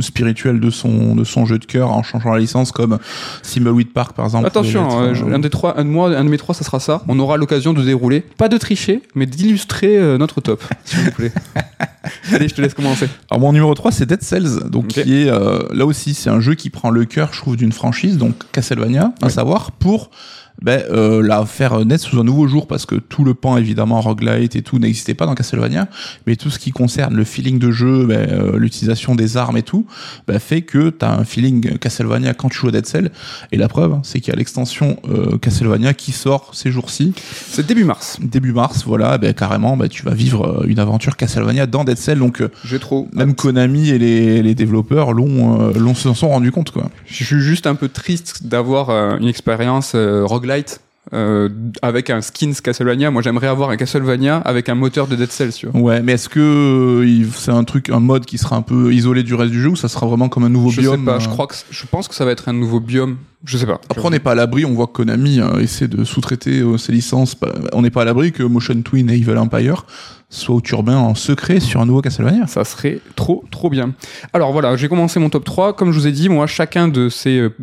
[0.01, 2.99] spirituelle de son de son jeu de cœur en changeant la licence, comme
[3.41, 4.45] Thimbleweed Park par exemple.
[4.47, 7.03] Attention, un des trois, un de moi, un de mes trois, ça sera ça.
[7.07, 11.11] On aura l'occasion de dérouler, pas de tricher, mais d'illustrer euh, notre top, s'il vous
[11.11, 11.31] plaît.
[12.31, 13.07] Allez, je te laisse commencer.
[13.29, 16.39] Alors mon numéro 3 c'est Dead Cells, donc qui est euh, là aussi c'est un
[16.39, 20.09] jeu qui prend le cœur je trouve d'une franchise, donc Castlevania, à savoir pour
[20.61, 23.99] ben, euh, la faire naître sous un nouveau jour parce que tout le pan évidemment
[24.01, 25.87] roguelite et tout n'existait pas dans Castlevania,
[26.27, 29.63] mais tout ce qui concerne le feeling de jeu, ben, euh, l'utilisation des armes et
[29.63, 29.85] tout,
[30.27, 33.11] ben, fait que tu as un feeling Castlevania quand tu joues à Dead Cells
[33.51, 37.13] et la preuve c'est qu'il y a l'extension euh, Castlevania qui sort ces jours-ci
[37.47, 38.17] C'est début mars.
[38.21, 41.97] début mars, voilà, ben, carrément, ben, tu vas vivre euh, une aventure Castlevania dans Dead
[41.97, 43.07] Cells, donc euh, J'ai trop.
[43.13, 46.89] même Konami et les, les développeurs l'ont, euh, l'ont s'en sont rendus compte, quoi.
[47.05, 50.81] Je suis juste un peu triste d'avoir une expérience euh, roguelite
[51.13, 51.49] euh,
[51.81, 53.11] avec un skins Castlevania.
[53.11, 55.51] Moi, j'aimerais avoir un Castlevania avec un moteur de Dead Cells.
[55.53, 55.79] Tu vois.
[55.81, 59.23] Ouais, mais est-ce que euh, c'est un truc, un mode qui sera un peu isolé
[59.23, 61.15] du reste du jeu ou ça sera vraiment comme un nouveau Je biome sais pas.
[61.15, 63.17] euh, Je crois que je pense que ça va être un nouveau biome.
[63.45, 63.81] Je sais pas.
[63.89, 66.77] Après, on n'est pas à l'abri, on voit que Konami euh, essaie de sous-traiter euh,
[66.77, 67.35] ses licences.
[67.73, 69.85] On n'est pas à l'abri que Motion Twin et Evil Empire
[70.29, 72.47] soient au turbin en secret sur un nouveau Castlevania.
[72.47, 73.93] Ça serait trop, trop bien.
[74.31, 75.75] Alors voilà, j'ai commencé mon top 3.
[75.75, 77.55] Comme je vous ai dit, moi, chacun de ces euh,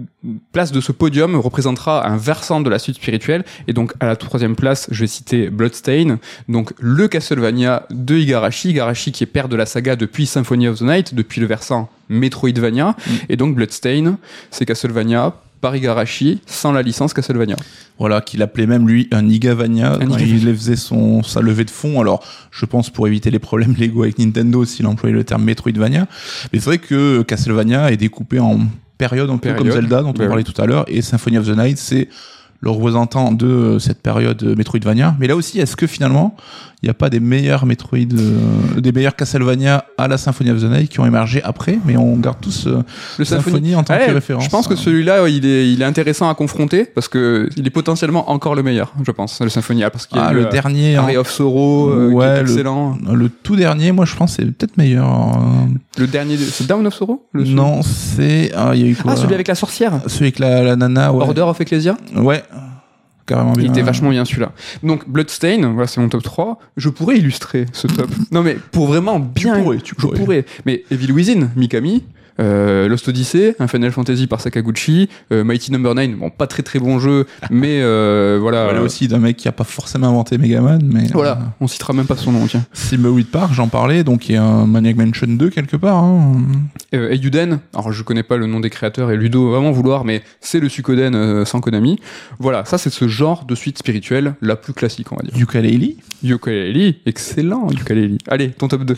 [0.53, 3.45] places de ce podium représentera un versant de la suite spirituelle.
[3.67, 6.19] Et donc, à la troisième place, je vais citer Bloodstain.
[6.49, 8.71] Donc, le Castlevania de Igarashi.
[8.71, 11.89] Igarashi qui est père de la saga depuis Symphony of the Night, depuis le versant
[12.11, 12.97] Metroidvania.
[13.31, 14.19] Et donc, Bloodstain,
[14.51, 17.57] c'est Castlevania par Igarashi, sans la licence Castlevania.
[17.99, 19.99] Voilà, qu'il appelait même lui un Nigavania.
[20.01, 22.01] Un il faisait son, sa levée de fonds.
[22.01, 26.07] Alors, je pense pour éviter les problèmes légaux avec Nintendo s'il employait le terme Metroidvania.
[26.53, 28.61] Mais c'est vrai que Castlevania est découpé en
[28.97, 29.59] périodes, un peu Période.
[29.59, 30.85] comme Zelda dont on parlait tout à l'heure.
[30.89, 32.09] Et Symphony of the Night, c'est
[32.61, 35.15] le représentant de cette période Metroidvania.
[35.19, 36.37] Mais là aussi, est-ce que finalement,
[36.83, 40.61] il n'y a pas des meilleurs Metroid, euh, des meilleurs Castlevania à la Symphony of
[40.63, 42.83] the Night qui ont émergé après, mais on garde tous euh,
[43.19, 44.45] Le Symphony en tant Ouais, que référence.
[44.45, 47.71] Je pense que celui-là, il est, il est intéressant à confronter parce que il est
[47.71, 49.91] potentiellement encore le meilleur, je pense, le Symphonia.
[49.91, 51.03] Parce qu'il y a Ah, eu, le euh, dernier, hein.
[51.03, 52.97] Ray of Sorrow, euh, qui Ouais, est le- excellent.
[53.13, 55.07] Le tout dernier, moi je pense, c'est peut-être meilleur.
[55.37, 55.41] euh,
[55.99, 58.53] Le dernier, de- c'est Down of Sorrow le Non, c'est.
[58.57, 59.13] Ah, il y a eu quoi?
[59.13, 61.23] Ah, celui avec la sorcière Celui avec la, la nana, ouais.
[61.25, 61.97] Order of Ecclesia?
[62.17, 62.43] Ouais.
[63.31, 63.67] Carrément bien.
[63.67, 64.51] Il était vachement bien celui-là.
[64.83, 66.59] Donc Bloodstain, voilà, c'est mon top 3.
[66.77, 68.11] Je pourrais illustrer ce top.
[68.33, 69.63] non mais pour vraiment bien.
[69.63, 70.19] pourrais, tu je pourrais.
[70.19, 70.45] pourrais.
[70.67, 72.03] Mais Evil Within, Mikami.
[72.41, 76.63] Euh, Lost Odyssey, un Final Fantasy par Sakaguchi, euh, Mighty Number 9, bon pas très
[76.63, 78.65] très bon jeu, mais euh, voilà.
[78.65, 81.07] Voilà aussi d'un mec qui a pas forcément inventé Megaman, mais.
[81.13, 82.65] Voilà, euh, on citera même pas son nom, tiens.
[82.73, 85.97] Thimbleweed Park, j'en parlais, donc il y a un Maniac Mansion 2 quelque part.
[85.97, 86.43] Hein.
[86.95, 90.05] Euh, Eiyuden, alors je connais pas le nom des créateurs et Ludo va vraiment vouloir,
[90.05, 91.99] mais c'est le Suikoden euh, sans Konami.
[92.39, 95.35] Voilà, ça c'est ce genre de suite spirituelle la plus classique, on va dire.
[95.37, 95.97] Yooka-Laylee.
[96.25, 98.19] Yooka-Laylee, excellent Yooka-Laylee.
[98.29, 98.97] Allez, ton top 2.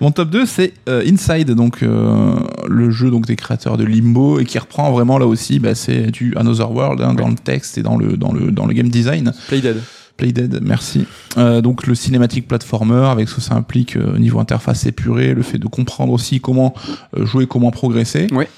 [0.00, 2.36] Mon top 2, c'est Inside, donc euh,
[2.78, 6.10] le jeu donc des créateurs de Limbo et qui reprend vraiment là aussi, bah, c'est
[6.10, 8.88] du Another World hein, dans le texte et dans le dans le dans le game
[8.88, 9.32] design.
[9.48, 9.82] Playdead.
[10.16, 11.06] Playdead, merci.
[11.36, 15.32] Euh, donc le cinématique platformer avec ce que ça implique euh, au niveau interface épurée,
[15.32, 16.74] le fait de comprendre aussi comment
[17.16, 18.26] euh, jouer, comment progresser.
[18.32, 18.48] Ouais.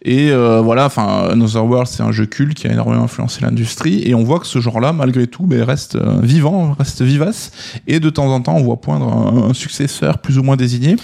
[0.00, 4.02] Et euh, voilà, enfin, Another World, c'est un jeu culte qui a énormément influencé l'industrie.
[4.06, 7.52] Et on voit que ce genre-là, malgré tout, ben, reste euh, vivant, reste vivace.
[7.86, 10.96] Et de temps en temps, on voit poindre un, un successeur plus ou moins désigné.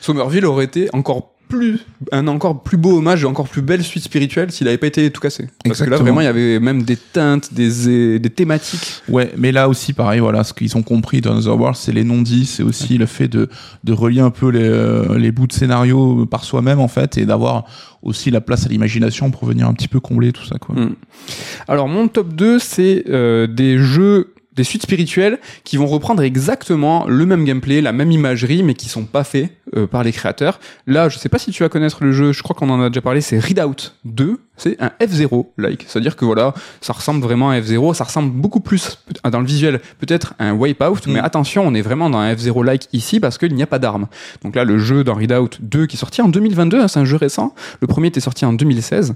[0.00, 1.80] Somerville aurait été encore plus
[2.12, 5.10] un encore plus beau hommage et encore plus belle suite spirituelle s'il avait pas été
[5.10, 5.48] tout cassé.
[5.64, 6.04] Parce que là Exactement.
[6.04, 9.02] vraiment il y avait même des teintes, des, des thématiques.
[9.08, 12.04] Ouais, mais là aussi, pareil, voilà, ce qu'ils ont compris dans Another World, c'est les
[12.04, 13.48] non-dits, c'est aussi le fait de,
[13.84, 17.26] de relier un peu les, euh, les bouts de scénario par soi-même, en fait, et
[17.26, 17.64] d'avoir
[18.02, 20.74] aussi la place à l'imagination pour venir un petit peu combler tout ça, quoi.
[20.74, 20.94] Mm.
[21.66, 27.06] Alors mon top 2 c'est euh, des jeux des suites spirituelles qui vont reprendre exactement
[27.06, 30.60] le même gameplay, la même imagerie, mais qui sont pas faits euh, par les créateurs.
[30.86, 32.90] Là, je sais pas si tu vas connaître le jeu, je crois qu'on en a
[32.90, 35.86] déjà parlé, c'est Readout 2, c'est un F0-like.
[35.88, 38.98] C'est-à-dire que voilà, ça ressemble vraiment à F0, ça ressemble beaucoup plus
[39.30, 41.12] dans le visuel, peut-être à un Wipeout, Mm.
[41.12, 44.06] mais attention, on est vraiment dans un F0-like ici parce qu'il n'y a pas d'armes.
[44.42, 47.04] Donc là, le jeu dans Readout 2 qui est sorti en 2022, hein, c'est un
[47.04, 47.54] jeu récent.
[47.80, 49.14] Le premier était sorti en 2016.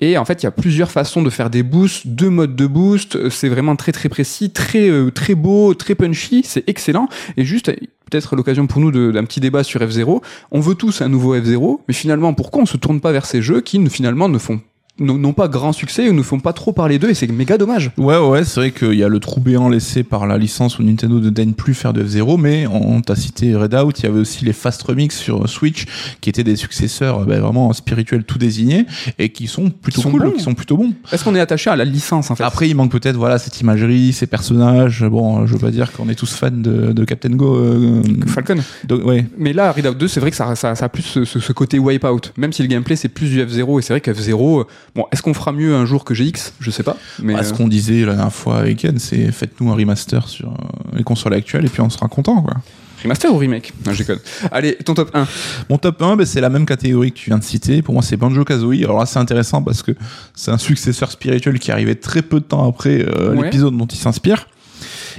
[0.00, 2.66] Et en fait, il y a plusieurs façons de faire des boosts, deux modes de
[2.66, 3.28] boost.
[3.30, 6.42] C'est vraiment très très précis, très euh, très beau, très punchy.
[6.44, 7.08] C'est excellent.
[7.36, 7.70] Et juste
[8.10, 10.22] peut-être l'occasion pour nous d'un petit débat sur F0.
[10.50, 13.42] On veut tous un nouveau F0, mais finalement, pourquoi on se tourne pas vers ces
[13.42, 14.60] jeux qui finalement ne font
[15.00, 17.90] n'ont pas grand succès ou ne font pas trop parler d'eux et c'est méga dommage.
[17.96, 20.82] Ouais, ouais, c'est vrai qu'il y a le trou béant laissé par la licence où
[20.82, 24.18] Nintendo ne daigne plus faire de F0, mais on t'a cité Redout, il y avait
[24.20, 25.86] aussi les Fast Remix sur Switch,
[26.20, 28.86] qui étaient des successeurs ben, vraiment spirituels tout désignés,
[29.18, 30.30] et qui sont plutôt cool, bons.
[30.32, 30.92] qui sont plutôt bons.
[31.12, 32.44] Est-ce qu'on est attaché à la licence en fait?
[32.44, 35.04] Après, il manque peut-être voilà cette imagerie, ces personnages.
[35.04, 37.56] Bon, je veux pas dire qu'on est tous fans de, de Captain Go.
[37.56, 38.56] euh, Falcon.
[38.84, 39.26] donc, ouais.
[39.38, 41.52] Mais là, Redout 2, c'est vrai que ça, ça, ça a plus ce, ce- ce
[41.52, 42.32] côté wipeout.
[42.36, 44.64] Même si le gameplay c'est plus du F0 et c'est vrai que F0, euh,
[44.98, 46.96] bon, est-ce qu'on fera mieux un jour que GX Je sais pas.
[47.22, 50.28] Mais Ah, ce euh, qu'on disait la dernière fois avec Ken, c'est faites-nous un remaster
[50.28, 52.42] sur euh, les consoles actuelles et puis on sera content.
[52.42, 52.54] Quoi.
[53.02, 53.72] remaster ou remake?
[53.86, 54.18] Non, je déconne.
[54.52, 55.26] Allez, ton top 1.
[55.70, 57.80] Mon top 1, ben, c'est la même catégorie que tu viens de citer.
[57.80, 58.82] Pour moi, c'est Banjo Kazooie.
[58.84, 59.92] Alors là, c'est intéressant parce que
[60.34, 63.44] c'est un successeur spirituel qui arrivait très peu de temps après euh, Ouais.
[63.44, 64.48] l'épisode dont il s'inspire.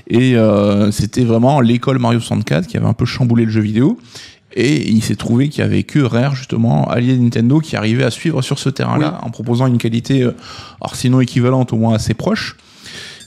[0.07, 3.97] Et euh, c'était vraiment l'école Mario 64 qui avait un peu chamboulé le jeu vidéo.
[4.61, 8.11] Et il s'est trouvé qu'il y avait que Rare, justement, allié Nintendo, qui arrivait à
[8.11, 10.35] suivre sur ce terrain-là en proposant une qualité, euh,
[10.81, 12.57] alors sinon équivalente, au moins assez proche.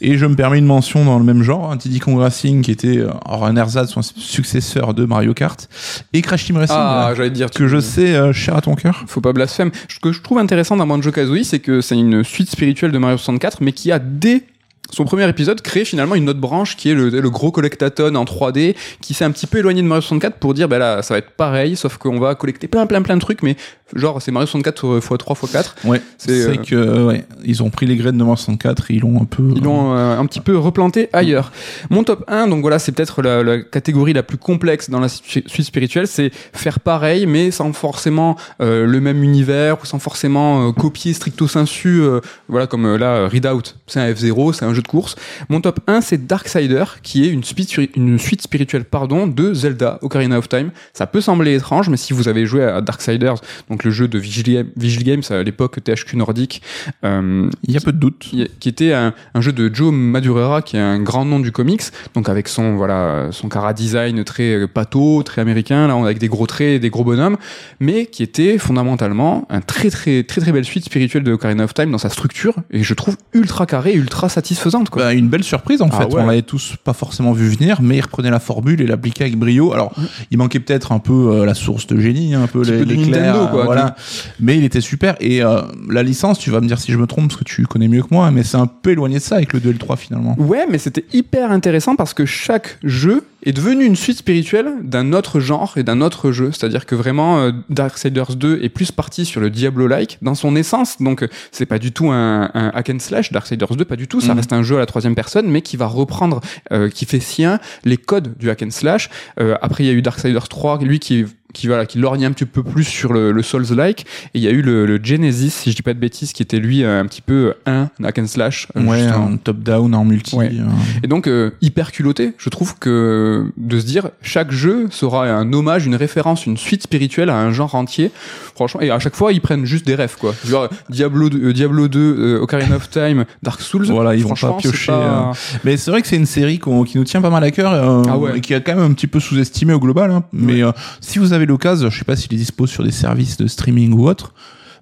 [0.02, 2.70] Et je me permets une mention dans le même genre, un Diddy Kong Racing qui
[2.70, 5.70] était euh, alors un ersatz, son successeur de Mario Kart,
[6.12, 6.76] et Crash Team Racing.
[6.78, 9.02] Ah, là, te dire que je sais euh, cher à ton cœur.
[9.06, 9.70] Faut pas blasphème.
[9.88, 12.98] Ce que je trouve intéressant dans Banjo Kazooie, c'est que c'est une suite spirituelle de
[12.98, 14.44] Mario 64, mais qui a dès
[14.92, 18.24] son premier épisode créé finalement une autre branche qui est le, le gros collectathon en
[18.24, 21.14] 3D, qui s'est un petit peu éloigné de Mario 64 pour dire, bah là, ça
[21.14, 23.56] va être pareil, sauf qu'on va collecter plein, plein, plein de trucs, mais
[23.94, 25.76] genre, c'est Mario 64 x 3 x 4.
[25.84, 28.94] Ouais, C'est, euh, que euh, ouais, ils ont pris les graines de Mario 64 et
[28.94, 29.52] ils l'ont un peu.
[29.56, 31.52] Ils l'ont euh, un petit peu replanté ailleurs.
[31.90, 35.08] Mon top 1, donc voilà, c'est peut-être la, la catégorie la plus complexe dans la
[35.08, 40.72] su- suite spirituelle, c'est faire pareil, mais sans forcément le même univers ou sans forcément
[40.72, 42.02] copier stricto sensu,
[42.48, 45.16] voilà, comme là, Readout, c'est un F0, c'est un jeu de course.
[45.48, 49.54] Mon top 1, c'est Darksider, qui est une suite, spiri- une suite spirituelle pardon, de
[49.54, 50.70] Zelda, Ocarina of Time.
[50.92, 53.36] Ça peut sembler étrange, mais si vous avez joué à Darksiders,
[53.70, 56.62] donc le jeu de Vigil, Vigil Games à l'époque THQ Nordique,
[57.04, 58.18] euh, Il y a peu de doute.
[58.20, 61.82] qui, était un, un jeu de Joe Madureira, qui est un grand nom du comics,
[62.14, 66.18] donc avec son voilà son cara design très euh, pâteau, très américain, là on- avec
[66.18, 67.36] des gros traits, et des gros bonhommes,
[67.80, 71.74] mais qui était fondamentalement un très très très très belle suite spirituelle de Ocarina of
[71.74, 74.28] Time dans sa structure et je trouve ultra carré, ultra
[74.72, 75.02] satisfaisante quoi.
[75.04, 76.04] Bah, une belle surprise en Ah fait.
[76.14, 76.22] ouais.
[76.22, 79.36] On l'avait tous pas forcément vu venir, mais il reprenait la formule et l'appliquait avec
[79.38, 79.72] brio.
[79.72, 79.92] Alors,
[80.30, 83.96] il manquait peut-être un peu euh, la source de génie, un peu l'éclair, voilà.
[84.40, 85.14] Mais il était super.
[85.20, 87.66] Et euh, la licence, tu vas me dire si je me trompe, parce que tu
[87.66, 89.72] connais mieux que moi, mais c'est un peu éloigné de ça avec le 2 et
[89.72, 90.34] le 3 finalement.
[90.38, 95.12] Ouais, mais c'était hyper intéressant parce que chaque jeu est devenu une suite spirituelle d'un
[95.12, 96.50] autre genre et d'un autre jeu.
[96.52, 101.00] C'est-à-dire que vraiment, euh, Darksiders 2 est plus parti sur le Diablo-like dans son essence.
[101.00, 104.06] Donc, euh, c'est pas du tout un, un hack and slash, Darksiders 2, pas du
[104.08, 104.20] tout.
[104.20, 104.36] Ça Mhm.
[104.36, 106.40] reste un jeu à la troisième personne, mais qui va reprendre,
[106.72, 109.10] euh, qui fait sien les codes du hack and slash.
[109.40, 112.32] Euh, après, il y a eu Darksiders 3, lui qui qui voilà qui lorgne un
[112.32, 114.00] petit peu plus sur le, le Souls-like
[114.34, 116.42] et il y a eu le, le Genesis si je dis pas de bêtises qui
[116.42, 120.04] était lui euh, un petit peu un hack and slash euh, Ouais, un top-down en
[120.04, 120.34] multi.
[120.36, 120.50] Ouais.
[120.52, 120.64] euh,
[121.02, 125.52] et donc euh, hyper culotté, je trouve que de se dire chaque jeu sera un
[125.52, 128.10] hommage, une référence, une suite spirituelle à un genre entier.
[128.54, 130.34] Franchement, et à chaque fois ils prennent juste des rêves quoi.
[130.46, 133.86] Genre Diablo, euh, Diablo 2, euh, Ocarina of Time, Dark Souls.
[133.86, 135.32] Voilà, ils vont pas piocher, pas-
[135.64, 137.72] Mais c'est vrai que c'est une série qu'on- qui nous tient pas mal à cœur
[137.72, 138.38] euh, Ah ouais.
[138.38, 140.10] et qui a quand même un petit peu sous-estimé au global.
[140.10, 140.24] hein.
[140.32, 143.46] Mais euh, si vous avez l'occasion, je sais pas s'il est sur des services de
[143.46, 144.32] streaming ou autre,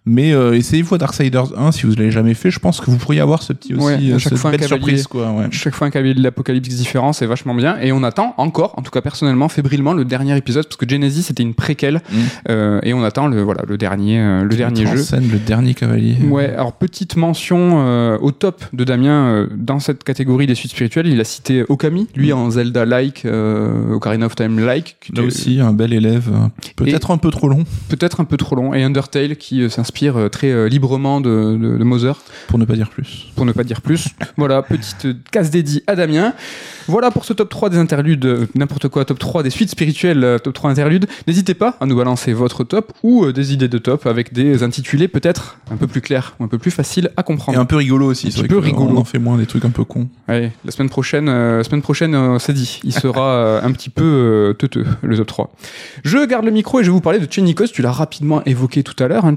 [0.07, 2.51] mais euh, essayez-vous à Darksiders 1 si vous l'avez jamais fait.
[2.51, 4.51] Je pense que vous pourriez avoir ce petit aussi, Ouais, à euh, chaque cette fois
[4.51, 4.81] un belle cavalier.
[4.83, 5.31] surprise quoi.
[5.33, 5.47] Ouais.
[5.51, 7.79] Chaque fois un cavalier de l'apocalypse différent, c'est vachement bien.
[7.81, 11.23] Et on attend encore, en tout cas personnellement, fébrilement le dernier épisode parce que Genesis
[11.25, 12.17] c'était une préquelle Mm.
[12.51, 14.97] euh, et on attend le voilà le dernier euh, le dernier jeu.
[14.99, 16.17] scène le dernier cavalier.
[16.29, 20.71] Ouais, alors petite mention euh, au top de Damien euh, dans cette catégorie des suites
[20.73, 22.37] spirituelles, il a cité Okami, lui Mm.
[22.37, 26.31] en Zelda-like, euh, Ocarina of Time-like, Là aussi, un bel élève,
[26.77, 29.69] peut-être un peu trop long peut-être un peu trop long, et Undertale qui euh,
[30.01, 33.27] s'inspire euh, très euh, librement de, de, de Mother, pour ne pas dire plus.
[33.37, 34.09] pour ne pas dire plus.
[34.37, 36.33] voilà, petite euh, case dédiée à Damien.
[36.89, 40.55] Voilà pour ce top 3 des interludes, n'importe quoi, top 3 des suites spirituelles, top
[40.55, 41.07] 3 interludes.
[41.29, 45.07] N'hésitez pas à nous balancer votre top ou des idées de top avec des intitulés
[45.07, 47.61] peut-être un peu plus clairs ou un peu plus faciles à Et comprendre.
[47.61, 48.35] un peu rigolo aussi.
[48.37, 48.91] Un peu rigolo.
[48.93, 50.09] On en fait moins des trucs un peu cons.
[50.29, 52.81] La semaine prochaine, euh, semaine prochaine, euh, c'est dit.
[52.83, 55.53] Il sera euh, un petit peu teuteux, le top 3.
[56.03, 57.69] Je garde le micro et je vais vous parler de Chainicos.
[57.69, 59.25] Tu l'as rapidement évoqué tout à l'heure.
[59.25, 59.35] Hein.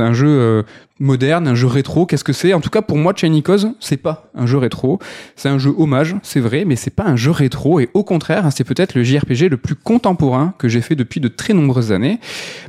[0.00, 0.62] Un jeu euh,
[1.00, 2.06] moderne, un jeu rétro.
[2.06, 2.52] Qu'est-ce que c'est?
[2.54, 4.98] En tout cas, pour moi, Chainicos, c'est pas un jeu rétro.
[5.36, 7.80] C'est un jeu hommage, c'est vrai, mais c'est pas un jeu rétro.
[7.80, 11.28] Et au contraire, c'est peut-être le JRPG le plus contemporain que j'ai fait depuis de
[11.28, 12.20] très nombreuses années.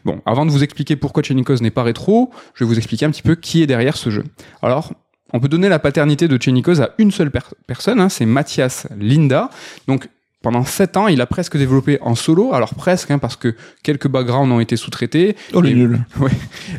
[0.06, 3.12] Bon, avant de vous expliquer pourquoi Chainicos n'est pas rétro, je vais vous expliquer un
[3.12, 4.24] petit peu qui est derrière ce jeu.
[4.62, 4.94] Alors,
[5.34, 8.88] on peut donner la paternité de Chainicos à une seule per- personne, hein, c'est Mathias
[8.98, 9.50] Linda.
[9.88, 10.08] Donc,
[10.46, 14.08] Pendant 7 ans, il a presque développé en solo, alors presque, hein, parce que quelques
[14.08, 15.36] backgrounds ont été sous-traités.
[15.54, 16.00] Oh, le Et- nul.
[16.20, 16.30] Ouais.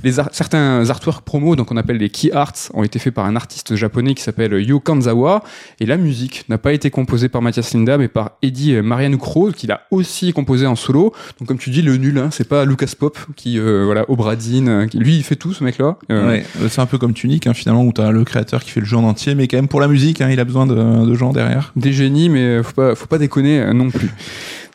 [0.05, 3.25] Les ar- certains artworks promo, donc on appelle les key arts, ont été faits par
[3.27, 5.43] un artiste japonais qui s'appelle Yo Kanzawa.
[5.81, 9.73] Et la musique n'a pas été composée par Mathias Linda, mais par Eddie Marianukro, qu'il
[9.73, 11.13] a aussi composé en solo.
[11.41, 14.87] Donc comme tu dis, le nul, hein, c'est pas Lucas Pop qui, euh, voilà, Obradine,
[14.89, 15.97] qui- lui il fait tout, ce mec-là.
[16.13, 18.71] Euh, Ouais, euh, c'est un peu comme Tunic, hein, finalement, où t'as le créateur qui
[18.71, 20.67] fait le jeu en entier, mais quand même pour la musique, hein, il a besoin
[20.67, 21.73] de, de gens derrière.
[21.75, 24.11] des génies, mais faut pas, faut pas déconner euh, non plus.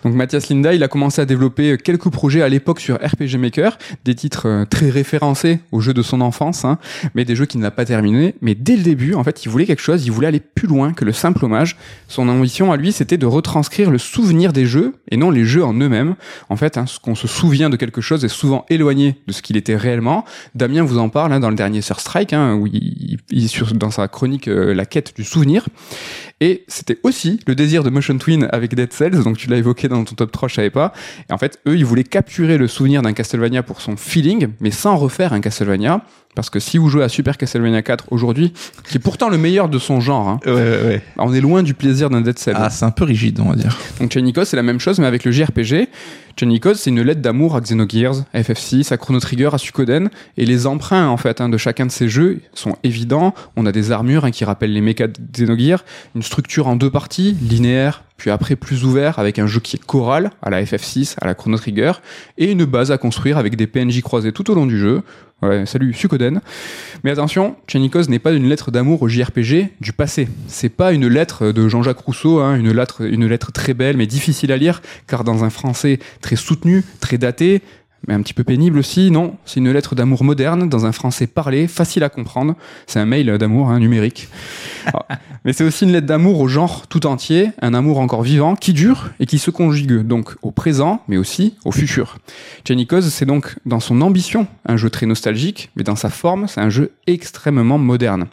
[0.03, 3.77] Donc Mathias Linda, il a commencé à développer quelques projets à l'époque sur RPG Maker,
[4.03, 6.79] des titres euh, très référencés aux jeux de son enfance, hein,
[7.13, 8.33] mais des jeux qu'il n'a pas terminés.
[8.41, 10.93] Mais dès le début, en fait, il voulait quelque chose, il voulait aller plus loin
[10.93, 11.77] que le simple hommage.
[12.07, 15.63] Son ambition à lui, c'était de retranscrire le souvenir des jeux et non les jeux
[15.63, 16.15] en eux-mêmes.
[16.49, 19.43] En fait, hein, ce qu'on se souvient de quelque chose est souvent éloigné de ce
[19.43, 20.25] qu'il était réellement.
[20.55, 23.91] Damien vous en parle hein, dans le dernier Sur Strike, où il, il- sur, dans
[23.91, 25.67] sa chronique euh, La quête du souvenir.
[26.41, 29.87] Et c'était aussi le désir de Motion Twin avec Dead Cells, donc tu l'as évoqué
[29.87, 30.91] dans ton top 3, je savais pas.
[31.29, 34.71] Et en fait, eux, ils voulaient capturer le souvenir d'un Castlevania pour son feeling, mais
[34.71, 36.03] sans refaire un Castlevania.
[36.35, 38.53] Parce que si vous jouez à Super Castlevania 4 aujourd'hui,
[38.89, 41.01] qui est pourtant le meilleur de son genre, hein, Ouais, ouais, ouais.
[41.17, 42.55] on est loin du plaisir d'un Dead Cell.
[42.57, 43.77] Ah, c'est un peu rigide, on va dire.
[43.99, 45.89] Donc Chainicos, c'est la même chose, mais avec le JRPG.
[46.39, 50.09] Chainicos, c'est une lettre d'amour à Xenogears, à FF6, à Chrono Trigger, à Suikoden.
[50.37, 53.33] Et les emprunts, en fait, hein, de chacun de ces jeux sont évidents.
[53.57, 55.83] On a des armures hein, qui rappellent les mechas de Xenogears,
[56.15, 59.83] une structure en deux parties, linéaire, puis après plus ouvert, avec un jeu qui est
[59.85, 61.91] choral, à la FF6, à la Chrono Trigger,
[62.37, 65.01] et une base à construire avec des PNJ croisés tout au long du jeu.
[65.65, 66.39] Salut, Suikoden.
[67.03, 70.27] Mais attention, Chainicos n'est pas une lettre d'amour au JRPG du passé.
[70.45, 72.71] C'est pas une lettre de Jean-Jacques Rousseau, hein, une
[73.27, 77.63] lettre très belle mais difficile à lire, car dans un français très soutenu, très daté,
[78.07, 81.27] mais un petit peu pénible aussi, non, c'est une lettre d'amour moderne, dans un français
[81.27, 82.55] parlé, facile à comprendre.
[82.87, 84.27] C'est un mail d'amour hein, numérique.
[84.87, 85.05] Ah,
[85.45, 88.73] mais c'est aussi une lettre d'amour au genre tout entier, un amour encore vivant, qui
[88.73, 92.17] dure et qui se conjugue donc au présent, mais aussi au futur.
[92.67, 96.61] Chainicos, c'est donc dans son ambition un jeu très nostalgique, mais dans sa forme, c'est
[96.61, 98.27] un jeu extrêmement moderne.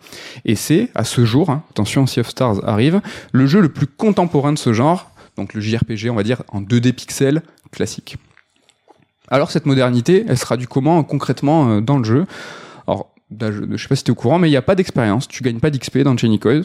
[0.46, 3.00] Et c'est, à ce jour, hein, attention, Sea of Stars arrive,
[3.32, 6.62] le jeu le plus contemporain de ce genre, donc le JRPG, on va dire, en
[6.62, 8.16] 2D pixels classique.
[9.30, 12.26] Alors cette modernité, elle se traduit comment concrètement euh, dans le jeu?
[13.30, 15.28] Je, je sais pas si tu es au courant, mais il n'y a pas d'expérience,
[15.28, 16.62] tu gagnes pas d'XP dans Chainicos.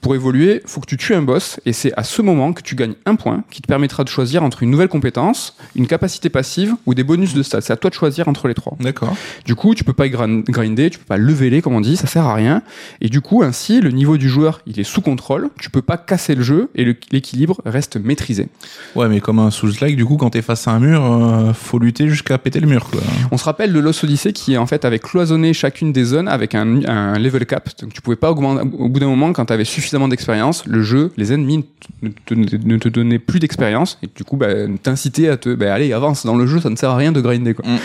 [0.00, 2.74] Pour évoluer, faut que tu tues un boss, et c'est à ce moment que tu
[2.74, 6.74] gagnes un point qui te permettra de choisir entre une nouvelle compétence, une capacité passive
[6.86, 7.60] ou des bonus de stats.
[7.60, 8.76] C'est à toi de choisir entre les trois.
[8.80, 9.14] D'accord.
[9.44, 12.06] Du coup, tu peux pas grind- grinder, tu peux pas leveler comme on dit, ça
[12.06, 12.62] sert à rien.
[13.00, 15.96] Et du coup, ainsi, le niveau du joueur, il est sous contrôle, tu peux pas
[15.98, 18.48] casser le jeu et l'équilibre reste maîtrisé.
[18.94, 21.78] Ouais, mais comme un Souls-like, du coup, quand t'es face à un mur, euh, faut
[21.78, 23.00] lutter jusqu'à péter le mur, quoi.
[23.30, 26.54] On se rappelle de Lost Odyssey qui en fait avait cloisonné chacune des zones avec
[26.54, 27.68] un, un level cap.
[27.80, 30.82] Donc tu pouvais pas augmenter au bout d'un moment quand tu avais suffisamment d'expérience, le
[30.82, 31.64] jeu, les ennemis
[32.02, 34.48] ne te, ne te donnaient plus d'expérience et du coup bah,
[34.82, 37.20] t'incitaient à te bah, allez avance dans le jeu, ça ne sert à rien de
[37.20, 37.66] grinder quoi.
[37.66, 37.78] Mm.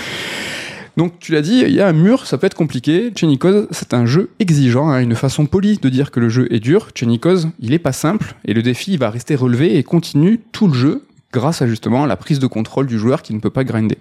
[0.98, 3.12] Donc tu l'as dit, il y a un mur, ça peut être compliqué.
[3.16, 6.62] Chenikos, c'est un jeu exigeant, hein, une façon polie de dire que le jeu est
[6.62, 6.90] dur.
[6.96, 10.68] Chenikos, il est pas simple et le défi il va rester relevé et continue tout
[10.68, 11.02] le jeu
[11.36, 13.98] grâce à justement la prise de contrôle du joueur qui ne peut pas grinder.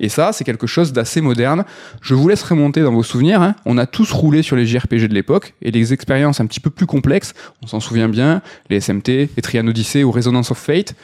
[0.00, 1.64] Et ça, c'est quelque chose d'assez moderne.
[2.00, 3.42] Je vous laisse remonter dans vos souvenirs.
[3.42, 3.54] hein.
[3.66, 6.70] On a tous roulé sur les JRPG de l'époque et les expériences un petit peu
[6.70, 8.40] plus complexes, on s'en souvient bien,
[8.70, 10.94] les SMT, les Trian Odyssey ou Resonance of Fate.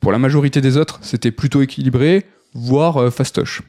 [0.00, 3.62] Pour la majorité des autres, c'était plutôt équilibré, voire euh, fastoche.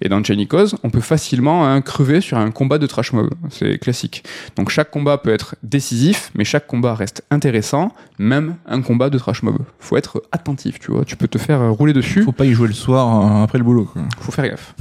[0.00, 3.30] Et dans Chainicos, on peut facilement hein, crever sur un combat de trash mob.
[3.50, 4.24] C'est classique.
[4.56, 9.18] Donc chaque combat peut être décisif, mais chaque combat reste intéressant, même un combat de
[9.18, 9.58] trash mob.
[9.78, 11.04] Faut être attentif, tu vois.
[11.04, 12.22] Tu peux te faire euh, rouler dessus.
[12.22, 14.02] Faut pas y jouer le soir euh, après le boulot, quoi.
[14.20, 14.74] Faut faire gaffe.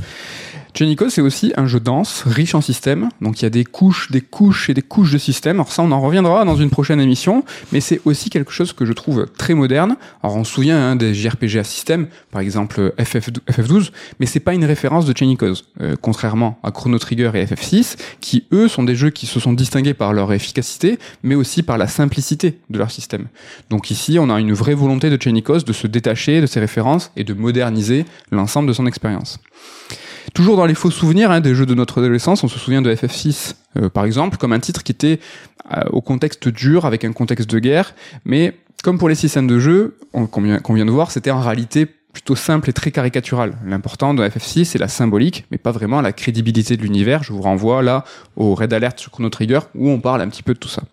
[0.78, 3.08] Chenico, c'est aussi un jeu dense, riche en systèmes.
[3.22, 5.56] Donc il y a des couches, des couches et des couches de systèmes.
[5.56, 7.46] Alors ça, on en reviendra dans une prochaine émission.
[7.72, 9.96] Mais c'est aussi quelque chose que je trouve très moderne.
[10.22, 14.42] Alors on se souvient hein, des JRPG à système, par exemple FF, FF12, mais c'est
[14.42, 15.64] pas une référence de Chenikos.
[15.80, 19.54] Euh, contrairement à Chrono Trigger et FF6, qui eux sont des jeux qui se sont
[19.54, 23.28] distingués par leur efficacité, mais aussi par la simplicité de leur système.
[23.70, 27.12] Donc ici, on a une vraie volonté de Chenikos de se détacher de ses références
[27.16, 29.40] et de moderniser l'ensemble de son expérience.
[30.34, 32.94] Toujours dans les faux souvenirs hein, des jeux de notre adolescence, on se souvient de
[32.94, 35.20] FF6 euh, par exemple, comme un titre qui était
[35.76, 37.94] euh, au contexte dur, avec un contexte de guerre,
[38.26, 41.86] mais comme pour les systèmes de jeu, on- qu'on vient, de voir, c'était en réalité
[41.86, 43.58] plutôt simple et très caricatural.
[43.66, 47.24] L'important de FF6, c'est la symbolique, mais pas vraiment la crédibilité de l'univers.
[47.24, 48.06] Je vous renvoie là
[48.38, 50.84] au Red Alert sur Chrono Trigger, où on parle un petit peu de tout ça.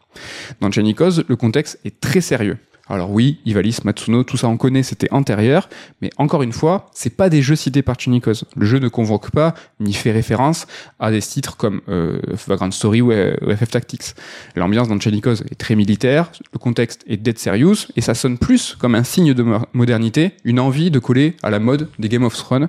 [0.61, 2.59] Dans Chenikos, le contexte est très sérieux.
[2.93, 5.71] Alors oui, Ivalice, Matsuno, tout ça on connaît, c'était antérieur,
[6.03, 8.45] mais encore une fois, c'est pas des jeux cités par Chunikos.
[8.55, 10.67] Le jeu ne convoque pas ni fait référence
[11.01, 14.15] à des titres comme euh, Vagrant Story ou, euh, FF Tactics.
[14.57, 18.77] L'ambiance dans Chunikos est très militaire, le contexte est dead serious et ça sonne plus
[18.79, 22.25] comme un signe de mo- modernité, une envie de coller à la mode des Game
[22.25, 22.69] of Thrones.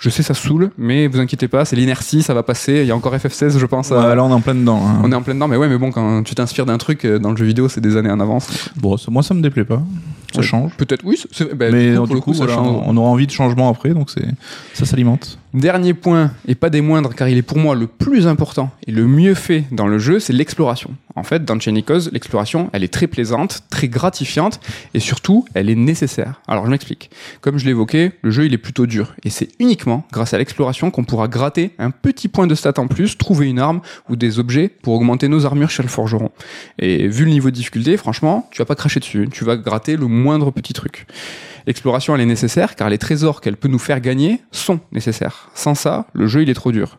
[0.00, 2.80] Je sais ça saoule, mais vous inquiétez pas, c'est l'inertie, ça va passer.
[2.80, 3.92] Il y a encore FF16, je pense.
[3.92, 4.80] à- Ouais, là, on est en plein dedans.
[4.82, 5.00] hein.
[5.04, 7.18] on est en plein dedans, mais ouais, mais bon, quand tu t'inspires d'un truc euh,
[7.18, 8.70] dans le jeu vidéo, c'est des années en avance.
[8.76, 9.82] Bon, moi, ça me déplaît pas.
[10.32, 10.46] Ça Ouais.
[10.46, 10.72] change.
[10.76, 11.20] Peut-être, oui,
[11.54, 12.82] bah, Mais du coup, donc, pour le coup, ça voilà, change.
[12.86, 15.38] on aura envie de changement après, donc ça s'alimente.
[15.52, 18.92] Dernier point, et pas des moindres, car il est pour moi le plus important et
[18.92, 20.90] le mieux fait dans le jeu, c'est l'exploration.
[21.16, 24.60] En fait, dans Chenikos, l'exploration, elle est très plaisante, très gratifiante,
[24.94, 26.40] et surtout, elle est nécessaire.
[26.46, 27.10] Alors, je m'explique.
[27.40, 30.92] Comme je l'évoquais, le jeu, il est plutôt dur, et c'est uniquement grâce à l'exploration
[30.92, 34.38] qu'on pourra gratter un petit point de stat en plus, trouver une arme ou des
[34.38, 36.30] objets pour augmenter nos armures chez le forgeron.
[36.78, 39.96] Et vu le niveau de difficulté, franchement, tu vas pas cracher dessus, tu vas gratter
[39.96, 41.06] le moindre petit truc.
[41.66, 45.50] L'exploration, elle est nécessaire car les trésors qu'elle peut nous faire gagner sont nécessaires.
[45.54, 46.98] Sans ça, le jeu, il est trop dur.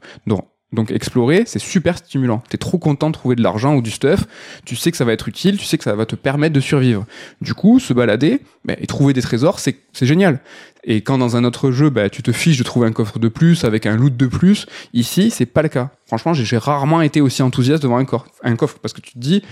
[0.74, 2.42] Donc, explorer, c'est super stimulant.
[2.48, 4.26] T'es trop content de trouver de l'argent ou du stuff.
[4.64, 6.62] Tu sais que ça va être utile, tu sais que ça va te permettre de
[6.62, 7.06] survivre.
[7.42, 10.40] Du coup, se balader et trouver des trésors, c'est génial.
[10.84, 13.28] Et quand dans un autre jeu, bah, tu te fiches de trouver un coffre de
[13.28, 15.92] plus avec un loot de plus, ici, c'est pas le cas.
[16.08, 19.20] Franchement, j'ai rarement été aussi enthousiaste devant un coffre, un coffre parce que tu te
[19.20, 19.44] dis,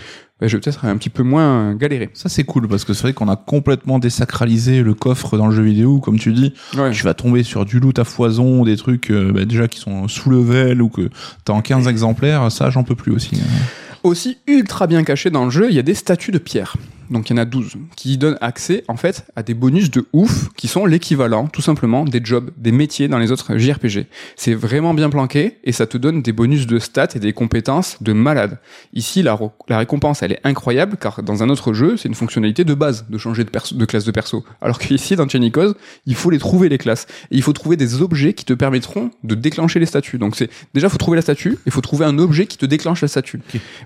[0.41, 2.09] bah, je vais peut-être un petit peu moins galérer.
[2.15, 5.55] Ça, c'est cool parce que c'est vrai qu'on a complètement désacralisé le coffre dans le
[5.55, 5.99] jeu vidéo.
[5.99, 6.91] Comme tu dis, Ouais.
[6.91, 10.07] tu vas tomber sur du loot à foison, des trucs euh, bah, déjà qui sont
[10.07, 11.09] sous level ou que
[11.45, 12.51] t'as en 15 exemplaires.
[12.51, 13.35] Ça, j'en peux plus aussi.
[13.35, 13.63] hein.
[14.03, 16.75] Aussi ultra bien caché dans le jeu, il y a des statues de pierre.
[17.09, 20.05] Donc il y en a 12 qui donnent accès en fait à des bonus de
[20.13, 24.05] ouf qui sont l'équivalent tout simplement des jobs, des métiers dans les autres JRPG.
[24.35, 28.01] C'est vraiment bien planqué et ça te donne des bonus de stats et des compétences
[28.01, 28.59] de malade.
[28.93, 29.37] Ici la,
[29.69, 33.17] récompense elle est incroyable car dans un autre jeu c'est une fonctionnalité de base de
[33.17, 34.43] changer de, perso- de classe de perso.
[34.61, 35.73] Alors qu'ici dans Chenikos
[36.05, 39.11] il faut les trouver les classes et il faut trouver des objets qui te permettront
[39.23, 40.17] de déclencher les statues.
[40.17, 42.65] Donc c'est déjà faut trouver la statue et il faut trouver un objet qui te
[42.65, 43.39] déclenche la statue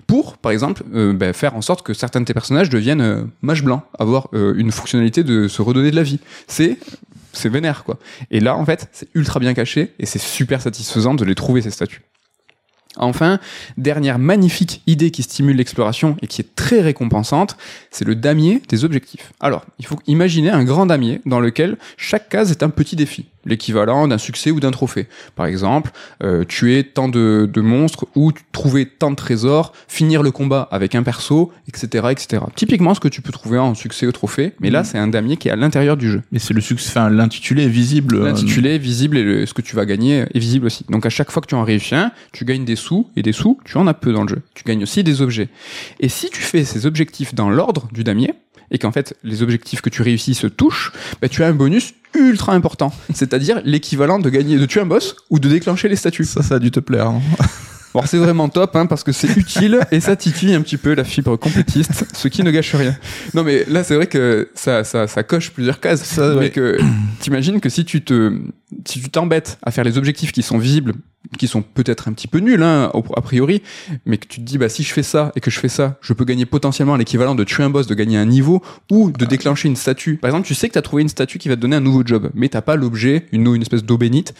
[0.06, 3.13] pour, par exemple, euh, bah, faire en sorte que certains de tes personnages deviennent euh,
[3.42, 6.20] mage blanc, avoir euh, une fonctionnalité de se redonner de la vie.
[6.46, 6.78] C'est
[7.32, 7.98] c'est vénère quoi.
[8.30, 11.62] Et là en fait, c'est ultra bien caché et c'est super satisfaisant de les trouver
[11.62, 12.02] ces statues.
[12.96, 13.40] Enfin,
[13.76, 17.56] dernière magnifique idée qui stimule l'exploration et qui est très récompensante,
[17.90, 19.32] c'est le damier des objectifs.
[19.40, 23.26] Alors, il faut imaginer un grand damier dans lequel chaque case est un petit défi,
[23.46, 25.06] l'équivalent d'un succès ou d'un trophée.
[25.36, 25.90] Par exemple,
[26.22, 30.94] euh, tuer tant de, de monstres ou trouver tant de trésors, finir le combat avec
[30.94, 32.42] un perso, etc., etc.
[32.54, 34.84] Typiquement ce que tu peux trouver en succès ou trophée, mais là Mhm.
[34.84, 36.22] c'est un damier qui est à l'intérieur du jeu.
[36.32, 38.16] Mais c'est le succès, enfin, l'intitulé est visible.
[38.16, 40.84] euh, L'intitulé est visible et le- ce que tu vas gagner est visible aussi.
[40.88, 43.32] Donc à chaque fois que tu en réussis un, tu gagnes des sous et des
[43.32, 44.42] sous, tu en as peu dans le jeu.
[44.54, 45.48] Tu gagnes aussi des objets.
[46.00, 48.32] Et si tu fais ces objectifs dans l'ordre du damier
[48.70, 51.94] et qu'en fait les objectifs que tu réussis se touchent, bah, tu as un bonus
[52.14, 56.24] ultra important, c'est-à-dire l'équivalent de gagner de tuer un boss ou de déclencher les statues.
[56.24, 57.08] Ça, ça a dû te plaire.
[57.08, 57.20] hein.
[57.94, 60.94] Bon, c'est vraiment top hein, parce que c'est utile et ça titille un petit peu
[60.94, 62.96] la fibre complétiste, ce qui ne gâche rien.
[63.34, 66.02] Non mais là c'est vrai que ça, ça, ça coche plusieurs cases.
[66.02, 66.50] Ça, mais ouais.
[66.50, 66.80] que
[67.20, 68.36] t'imagines que si tu te
[68.84, 70.94] si tu t'embêtes à faire les objectifs qui sont visibles,
[71.38, 73.62] qui sont peut-être un petit peu nuls hein, a priori,
[74.06, 75.96] mais que tu te dis bah si je fais ça et que je fais ça,
[76.00, 79.24] je peux gagner potentiellement l'équivalent de tuer un boss, de gagner un niveau ou de
[79.24, 80.16] déclencher une statue.
[80.16, 81.80] Par exemple, tu sais que tu as trouvé une statue qui va te donner un
[81.80, 84.34] nouveau job, mais t'as pas l'objet, une une espèce d'eau bénite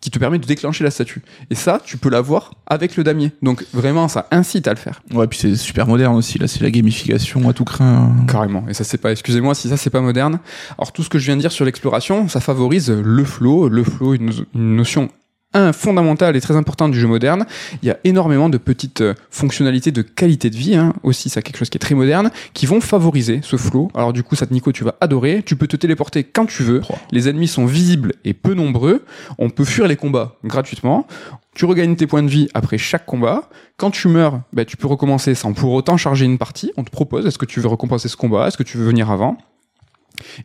[0.00, 1.22] qui te permet de déclencher la statue.
[1.50, 3.32] Et ça, tu peux l'avoir avec le damier.
[3.42, 5.02] Donc vraiment, ça incite à le faire.
[5.12, 6.38] Ouais, puis c'est super moderne aussi.
[6.38, 8.14] Là, c'est la gamification à tout craint.
[8.28, 8.64] Carrément.
[8.68, 10.38] Et ça, c'est pas, excusez-moi si ça, c'est pas moderne.
[10.78, 13.68] Alors, tout ce que je viens de dire sur l'exploration, ça favorise le flow.
[13.68, 15.08] Le flow, une, une notion
[15.54, 17.46] un, fondamentale et très importante du jeu moderne.
[17.82, 21.42] Il y a énormément de petites euh, fonctionnalités de qualité de vie, hein, aussi, c'est
[21.42, 23.90] quelque chose qui est très moderne, qui vont favoriser ce flow.
[23.94, 25.42] Alors, du coup, ça, Nico, tu vas adorer.
[25.44, 26.82] Tu peux te téléporter quand tu veux.
[26.90, 26.94] Oh.
[27.12, 29.04] Les ennemis sont visibles et peu nombreux.
[29.38, 31.06] On peut fuir les combats gratuitement.
[31.54, 33.48] Tu regagnes tes points de vie après chaque combat.
[33.78, 36.72] Quand tu meurs, bah, tu peux recommencer sans pour autant charger une partie.
[36.76, 38.48] On te propose, est-ce que tu veux récompenser ce combat?
[38.48, 39.38] Est-ce que tu veux venir avant?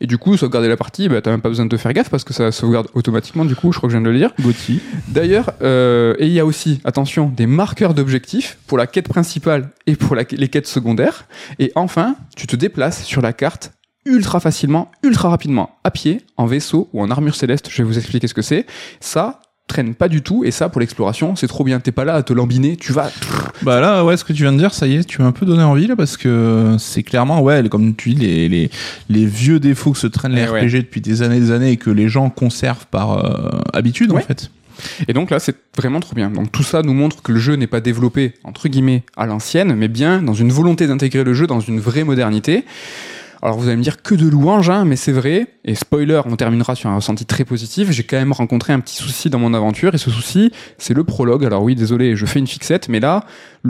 [0.01, 2.09] Et du coup, sauvegarder la partie, bah, t'as même pas besoin de te faire gaffe
[2.09, 4.31] parce que ça sauvegarde automatiquement, du coup, je crois que je viens de le dire.
[4.41, 4.79] Gauthier.
[5.07, 9.69] D'ailleurs, euh, et il y a aussi, attention, des marqueurs d'objectifs pour la quête principale
[9.87, 11.25] et pour la- les quêtes secondaires.
[11.59, 13.71] Et enfin, tu te déplaces sur la carte
[14.05, 17.67] ultra facilement, ultra rapidement, à pied, en vaisseau ou en armure céleste.
[17.69, 18.65] Je vais vous expliquer ce que c'est.
[18.99, 19.39] Ça
[19.73, 22.23] traîne pas du tout et ça pour l'exploration c'est trop bien t'es pas là à
[22.23, 23.11] te lambiner tu vas
[23.63, 25.31] Bah là, ouais, ce que tu viens de dire, ça y est, tu m'as un
[25.31, 28.69] peu donné envie là parce que c'est clairement, ouais, comme tu dis, les, les,
[29.09, 31.71] les vieux défauts que se traînent les Eh RPG depuis des années et des années
[31.71, 34.51] et que les gens conservent par euh, habitude en fait.
[35.07, 36.29] Et donc là, c'est vraiment trop bien.
[36.29, 39.75] Donc tout ça nous montre que le jeu n'est pas développé, entre guillemets, à l'ancienne,
[39.75, 42.65] mais bien dans une volonté d'intégrer le jeu dans une vraie modernité.
[43.43, 45.47] Alors vous allez me dire que de louanges, hein, mais c'est vrai.
[45.65, 47.91] Et spoiler, on terminera sur un ressenti très positif.
[47.91, 51.03] J'ai quand même rencontré un petit souci dans mon aventure, et ce souci, c'est le
[51.03, 51.43] prologue.
[51.43, 53.25] Alors oui, désolé, je fais une fixette, mais là,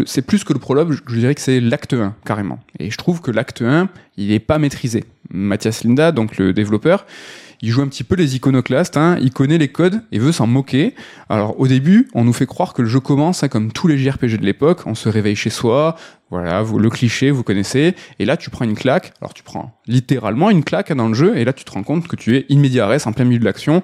[0.05, 2.59] c'est plus que le prologue, je, dirais que c'est l'acte 1, carrément.
[2.77, 5.05] Et je trouve que l'acte 1, il est pas maîtrisé.
[5.31, 7.07] Mathias Linda, donc le développeur,
[7.63, 10.47] il joue un petit peu les iconoclastes, hein, il connaît les codes et veut s'en
[10.47, 10.95] moquer.
[11.29, 13.97] Alors au début, on nous fait croire que le jeu commence hein, comme tous les
[13.97, 15.95] JRPG de l'époque, on se réveille chez soi,
[16.29, 19.79] voilà, vous, le cliché, vous connaissez, et là tu prends une claque, alors tu prends
[19.87, 22.35] littéralement une claque hein, dans le jeu, et là tu te rends compte que tu
[22.35, 23.81] es in media res, en plein milieu de l'action,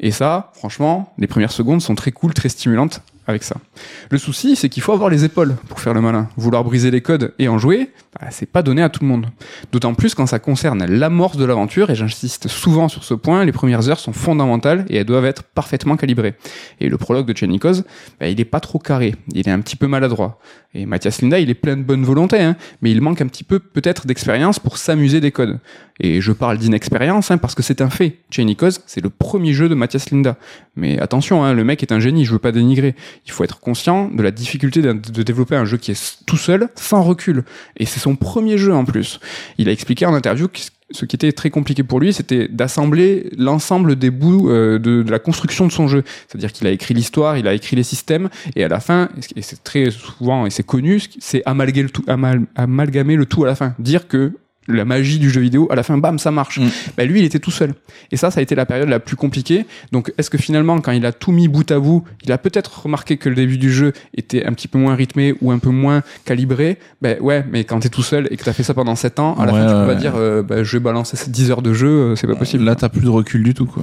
[0.00, 3.00] et ça, franchement, les premières secondes sont très cool, très stimulantes
[4.10, 6.28] Le souci, c'est qu'il faut avoir les épaules pour faire le malin.
[6.36, 9.26] Vouloir briser les codes et en jouer, bah, c'est pas donné à tout le monde.
[9.72, 13.52] D'autant plus quand ça concerne l'amorce de l'aventure, et j'insiste souvent sur ce point, les
[13.52, 16.34] premières heures sont fondamentales et elles doivent être parfaitement calibrées.
[16.80, 17.82] Et le prologue de Chenikos,
[18.18, 20.38] bah, il est pas trop carré, il est un petit peu maladroit.
[20.74, 23.44] Et Mathias Linda, il est plein de bonne volonté, hein, mais il manque un petit
[23.44, 25.58] peu peut-être d'expérience pour s'amuser des codes.
[26.00, 28.16] Et je parle d'inexpérience hein, parce que c'est un fait.
[28.30, 30.36] Chenikos, c'est le premier jeu de Mathias Linda.
[30.74, 32.94] Mais attention, hein, le mec est un génie, je veux pas dénigrer.
[33.26, 36.68] Il faut être conscient de la difficulté de, développer un jeu qui est tout seul,
[36.74, 37.44] sans recul.
[37.76, 39.20] Et c'est son premier jeu en plus.
[39.58, 40.58] Il a expliqué en interview que
[40.90, 45.18] ce qui était très compliqué pour lui, c'était d'assembler l'ensemble des bouts euh, de, la
[45.18, 46.02] construction de son jeu.
[46.26, 49.42] C'est-à-dire qu'il a écrit l'histoire, il a écrit les systèmes, et à la fin, et
[49.42, 53.74] c'est très souvent, et c'est connu, c'est amalgamer le tout à la fin.
[53.78, 54.32] Dire que
[54.68, 56.58] la magie du jeu vidéo, à la fin, bam, ça marche.
[56.58, 56.68] Mm.
[56.96, 57.74] Bah, lui, il était tout seul.
[58.12, 59.66] Et ça, ça a été la période la plus compliquée.
[59.92, 62.82] Donc, est-ce que finalement, quand il a tout mis bout à bout, il a peut-être
[62.82, 65.70] remarqué que le début du jeu était un petit peu moins rythmé ou un peu
[65.70, 66.78] moins calibré?
[67.02, 69.34] Ben ouais, mais quand t'es tout seul et que t'as fait ça pendant 7 ans,
[69.34, 71.30] à la Ouais, fin, tu peux ouais, pas dire, euh, bah, je vais balancer ces
[71.30, 72.64] 10 heures de jeu, euh, c'est pas possible.
[72.64, 73.82] Là, t'as plus de recul du tout, quoi.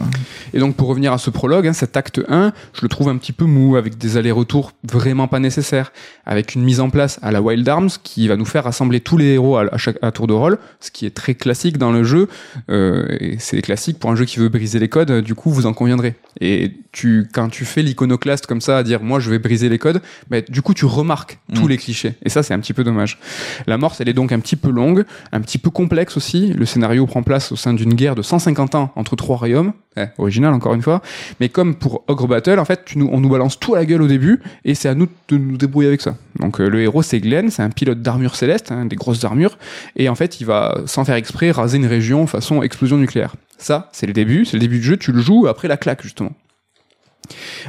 [0.54, 3.18] Et donc pour revenir à ce prologue, hein, cet acte 1, je le trouve un
[3.18, 5.92] petit peu mou, avec des allers-retours vraiment pas nécessaires,
[6.26, 9.18] avec une mise en place à la Wild Arms qui va nous faire rassembler tous
[9.18, 11.92] les héros à, à chaque à tour de rôle, ce qui est très classique dans
[11.92, 12.28] le jeu.
[12.70, 15.66] Euh, et c'est classique pour un jeu qui veut briser les codes, du coup vous
[15.66, 16.16] en conviendrez.
[16.40, 19.80] Et tu, quand tu fais l'iconoclaste comme ça, à dire moi je vais briser les
[19.80, 21.70] codes, bah, du coup tu remarques tous Mm.
[21.70, 22.14] les clichés.
[22.24, 23.20] Et ça c'est un petit peu dommage.
[23.66, 26.54] La morse elle est donc un petit peu longue, un petit peu complexe aussi.
[26.54, 29.74] Le scénario prend place au sein d'une guerre de 150 ans entre trois royaumes.
[30.00, 31.02] Eh, original encore une fois.
[31.40, 33.86] Mais comme pour Ogre Battle, en fait, tu nous, on nous balance tout à la
[33.86, 36.16] gueule au début et c'est à nous de nous débrouiller avec ça.
[36.40, 39.58] Donc euh, le héros c'est Glenn, c'est un pilote d'armure céleste, hein, des grosses armures,
[39.96, 43.36] et en fait il va sans faire exprès raser une région façon explosion nucléaire.
[43.58, 46.04] Ça c'est le début, c'est le début du jeu, tu le joues après la claque
[46.04, 46.34] justement.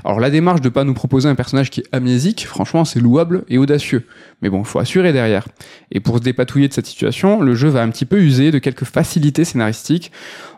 [0.04, 3.44] Alors la démarche de pas nous proposer un personnage qui est amnésique, franchement c'est louable
[3.48, 4.06] et audacieux.
[4.42, 5.48] Mais bon, faut assurer derrière.
[5.90, 8.58] Et pour se dépatouiller de cette situation, le jeu va un petit peu user de
[8.58, 10.12] quelques facilités scénaristiques.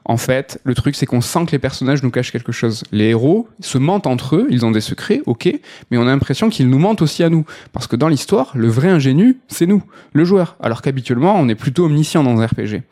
[0.05, 2.85] En fait, le truc c'est qu'on sent que les personnages nous cachent quelque chose.
[2.93, 5.53] Les héros se mentent entre eux, ils ont des secrets, ok,
[5.91, 7.45] mais on a l'impression qu'ils nous mentent aussi à nous.
[7.73, 9.83] Parce que dans l'histoire, le vrai ingénu, c'est nous,
[10.13, 10.57] le joueur.
[10.61, 12.83] Alors qu'habituellement, on est plutôt omniscient dans un RPG.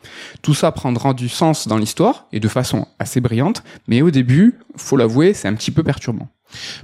[0.41, 4.55] Tout ça prendra du sens dans l'histoire, et de façon assez brillante, mais au début,
[4.75, 6.27] faut l'avouer, c'est un petit peu perturbant.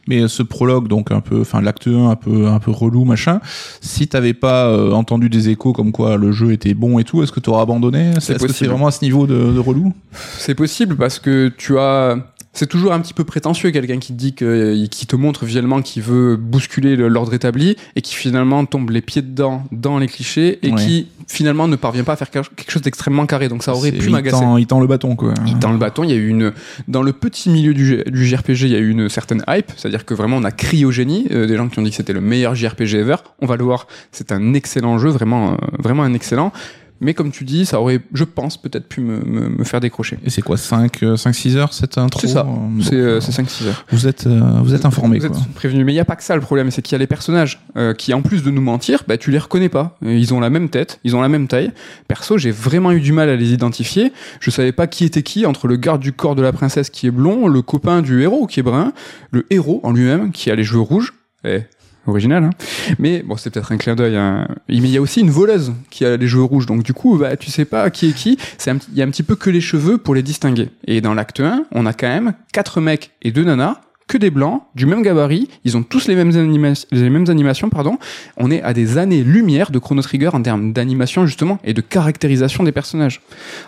[0.07, 3.39] Mais ce prologue, donc un peu, enfin l'acte 1 un peu, un peu relou, machin.
[3.81, 7.23] Si t'avais pas euh, entendu des échos comme quoi le jeu était bon et tout,
[7.23, 8.11] est-ce que t'aurais abandonné?
[8.19, 8.69] C'est possible.
[8.69, 9.93] vraiment à ce niveau de, de relou?
[10.37, 12.17] C'est possible parce que tu as.
[12.55, 15.81] C'est toujours un petit peu prétentieux quelqu'un qui te dit que, qui te montre visuellement
[15.81, 20.07] qu'il veut bousculer le- l'ordre établi et qui finalement tombe les pieds dedans dans les
[20.07, 20.75] clichés et Ouais.
[20.81, 23.49] qui finalement ne parvient pas à faire quelque chose d'extrêmement carré.
[23.49, 24.43] Donc ça aurait pu m'agacer.
[24.57, 25.33] Il tend le bâton, quoi.
[25.45, 26.53] Il tend le bâton, il y a eu une
[26.87, 30.05] dans le petit milieu du, du JRPG, il y a eu une certaine hype, c'est-à-dire
[30.05, 32.13] que vraiment on a crié au génie, euh, des gens qui ont dit que c'était
[32.13, 33.17] le meilleur JRPG ever.
[33.41, 36.53] On va le voir, c'est un excellent jeu, vraiment euh, vraiment un excellent.
[37.05, 40.17] Mais comme tu dis, ça aurait, je pense, peut-être pu me, me, me faire décrocher.
[40.25, 42.41] Et c'est quoi 5 6 heures cette intro C'est ça.
[42.41, 43.85] Euh, bon, C'est euh, c'est 5-6 heures.
[43.91, 45.37] Vous êtes euh, vous êtes informé Vous quoi.
[45.37, 45.83] êtes prévenu.
[45.85, 47.61] Mais il n'y a pas que ça le problème, c'est qu'il y a les personnages
[47.77, 49.97] euh, qui, en plus de nous mentir, bah, tu les reconnais pas.
[50.03, 51.71] Euh, Ils ont la même tête, ils ont la même taille.
[52.07, 54.11] Perso, j'ai vraiment eu du mal à les identifier.
[54.39, 57.07] Je savais pas qui était qui entre le garde du corps de la princesse qui
[57.07, 58.93] est blond, le copain du héros qui est brun,
[59.31, 61.13] le héros en lui-même qui a les cheveux rouges.
[61.47, 61.61] Eh,
[62.07, 62.49] original, hein.
[62.99, 64.15] Mais bon, c'est peut-être un clin d'œil.
[64.15, 64.47] hein.
[64.69, 66.65] Mais il y a aussi une voleuse qui a les cheveux rouges.
[66.65, 68.37] Donc du coup, bah, tu sais pas qui est qui.
[68.57, 70.69] C'est Il y a un petit peu que les cheveux pour les distinguer.
[70.85, 74.29] Et dans l'acte 1, on a quand même quatre mecs et deux nanas que des
[74.29, 77.97] blancs, du même gabarit, ils ont tous les mêmes, animations, pardon.
[78.37, 82.63] On est à des années-lumière de Chrono Trigger en termes d'animation, justement, et de caractérisation
[82.63, 83.21] des personnages.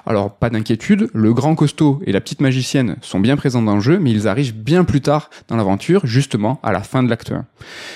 [0.05, 3.81] Alors, pas d'inquiétude, le grand costaud et la petite magicienne sont bien présents dans le
[3.81, 7.31] jeu, mais ils arrivent bien plus tard dans l'aventure, justement, à la fin de l'acte
[7.31, 7.45] 1.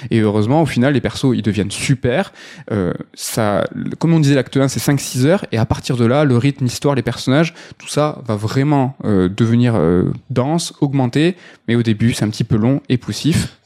[0.10, 2.34] Et heureusement, au final, les persos, ils deviennent super.
[2.72, 3.68] Euh, ça,
[4.00, 6.64] comme on disait, l'acte 1, c'est 5-6 heures, et à partir de là, le rythme,
[6.64, 11.36] l'histoire, les personnages, tout ça va vraiment euh, devenir euh, dense, augmenter,
[11.68, 13.58] mais au début, un petit peu long et poussif.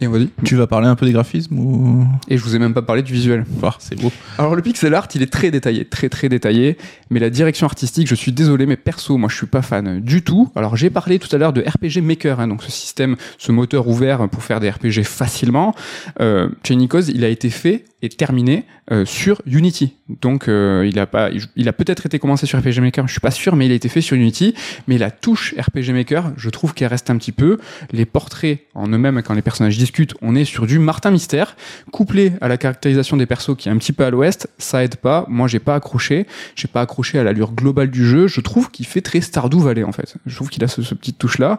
[0.00, 0.28] Et on va dire.
[0.44, 2.06] Tu vas parler un peu des graphismes ou?
[2.28, 3.44] Et je vous ai même pas parlé du visuel.
[3.62, 4.10] Ah, c'est beau.
[4.38, 6.76] Alors le pixel art, il est très détaillé, très très détaillé,
[7.10, 10.22] mais la direction artistique, je suis désolé, mais perso, moi je suis pas fan du
[10.22, 10.50] tout.
[10.56, 13.86] Alors j'ai parlé tout à l'heure de RPG Maker, hein, donc ce système, ce moteur
[13.86, 15.74] ouvert pour faire des RPG facilement.
[16.20, 16.48] Euh,
[16.90, 19.94] Cause, il a été fait terminé euh, sur Unity.
[20.20, 23.20] Donc euh, il a pas, il a peut-être été commencé sur RPG Maker, je suis
[23.20, 24.54] pas sûr, mais il a été fait sur Unity.
[24.86, 27.58] Mais la touche RPG Maker, je trouve qu'elle reste un petit peu.
[27.92, 31.56] Les portraits en eux-mêmes, quand les personnages discutent, on est sur du Martin Mystère,
[31.92, 34.96] couplé à la caractérisation des persos qui est un petit peu à l'ouest, ça aide
[34.96, 35.24] pas.
[35.28, 38.26] Moi j'ai pas accroché, j'ai pas accroché à l'allure globale du jeu.
[38.26, 40.14] Je trouve qu'il fait très Stardew Valley en fait.
[40.26, 41.58] Je trouve qu'il a ce, ce petite touche là.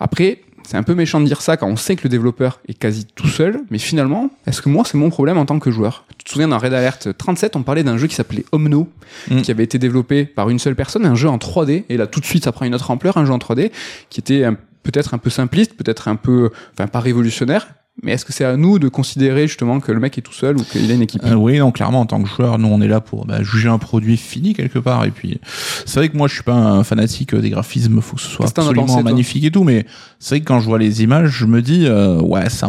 [0.00, 2.74] Après c'est un peu méchant de dire ça quand on sait que le développeur est
[2.74, 6.04] quasi tout seul, mais finalement, est-ce que moi c'est mon problème en tant que joueur?
[6.18, 8.88] Tu te souviens dans Red Alert 37, on parlait d'un jeu qui s'appelait Omno,
[9.30, 9.42] mm.
[9.42, 12.20] qui avait été développé par une seule personne, un jeu en 3D, et là tout
[12.20, 13.70] de suite ça prend une autre ampleur, un jeu en 3D
[14.10, 14.44] qui était
[14.82, 17.68] peut-être un peu simpliste, peut-être un peu, enfin pas révolutionnaire,
[18.02, 20.58] mais est-ce que c'est à nous de considérer justement que le mec est tout seul
[20.58, 21.22] ou qu'il a une équipe?
[21.24, 23.68] Euh, Oui, non, clairement, en tant que joueur, nous on est là pour bah, juger
[23.68, 25.04] un produit fini quelque part.
[25.04, 25.40] Et puis,
[25.86, 28.46] c'est vrai que moi je suis pas un fanatique des graphismes, faut que ce soit
[28.46, 29.86] absolument magnifique et tout, mais
[30.18, 32.68] c'est vrai que quand je vois les images, je me dis, euh, ouais, ça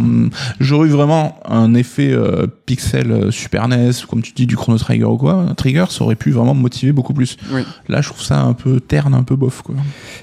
[0.59, 4.77] j'aurais eu vraiment un effet euh, pixel euh, Super NES, comme tu dis, du Chrono
[4.77, 5.45] Trigger ou quoi.
[5.55, 7.37] Trigger, ça aurait pu vraiment me motiver beaucoup plus.
[7.51, 7.61] Oui.
[7.87, 9.75] Là, je trouve ça un peu terne, un peu bof, quoi.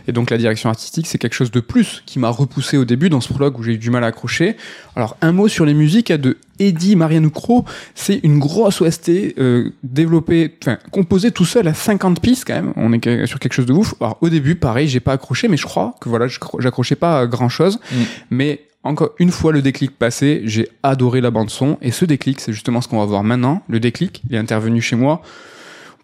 [0.07, 3.09] Et donc la direction artistique, c'est quelque chose de plus qui m'a repoussé au début
[3.09, 4.57] dans ce prologue où j'ai eu du mal à accrocher.
[4.97, 7.65] Alors un mot sur les musiques de Eddie Marianucro,
[7.95, 12.73] c'est une grosse OST euh, développée, enfin composée tout seul à 50 pistes quand même.
[12.77, 13.95] On est sur quelque chose de ouf.
[14.01, 16.27] Alors au début, pareil, j'ai pas accroché, mais je crois que voilà,
[16.59, 17.81] j'accrochais pas grand chose.
[17.91, 17.97] Mm.
[18.31, 22.41] Mais encore une fois le déclic passé, j'ai adoré la bande son et ce déclic,
[22.41, 23.63] c'est justement ce qu'on va voir maintenant.
[23.69, 25.23] Le déclic, il est intervenu chez moi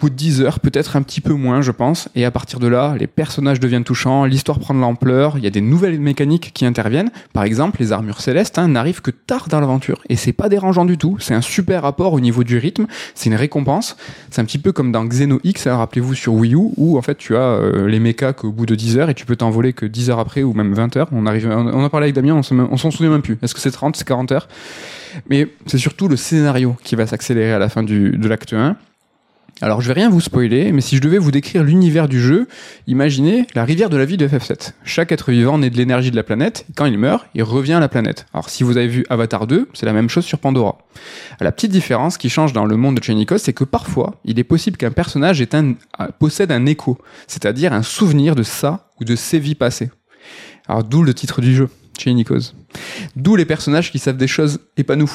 [0.00, 2.08] bout de 10 heures, peut-être un petit peu moins, je pense.
[2.14, 5.46] Et à partir de là, les personnages deviennent touchants, l'histoire prend de l'ampleur, il y
[5.46, 7.10] a des nouvelles mécaniques qui interviennent.
[7.32, 10.00] Par exemple, les armures célestes hein, n'arrivent que tard dans l'aventure.
[10.08, 11.18] Et c'est pas dérangeant du tout.
[11.20, 12.86] C'est un super rapport au niveau du rythme.
[13.14, 13.96] C'est une récompense.
[14.30, 17.02] C'est un petit peu comme dans Xeno X, hein, rappelez-vous, sur Wii U, où en
[17.02, 19.72] fait tu as euh, les mechas qu'au bout de 10 heures et tu peux t'envoler
[19.72, 21.08] que 10 heures après ou même 20 heures.
[21.12, 23.38] On, arrive, on a parlé avec Damien, on s'en souvient même plus.
[23.42, 24.48] Est-ce que c'est 30, c'est 40 heures?
[25.28, 28.76] Mais c'est surtout le scénario qui va s'accélérer à la fin du, de l'acte 1
[29.62, 32.48] alors je vais rien vous spoiler, mais si je devais vous décrire l'univers du jeu,
[32.86, 34.72] imaginez la rivière de la vie de FF7.
[34.84, 37.74] Chaque être vivant naît de l'énergie de la planète, et quand il meurt, il revient
[37.74, 38.26] à la planète.
[38.32, 40.78] Alors si vous avez vu Avatar 2, c'est la même chose sur Pandora.
[41.40, 44.44] La petite différence qui change dans le monde de Chenikos, c'est que parfois, il est
[44.44, 45.74] possible qu'un personnage un,
[46.18, 46.96] possède un écho,
[47.26, 49.90] c'est-à-dire un souvenir de ça ou de ses vies passées.
[50.68, 52.54] Alors d'où le titre du jeu, Chenikos.
[53.14, 55.10] D'où les personnages qui savent des choses et pas nous.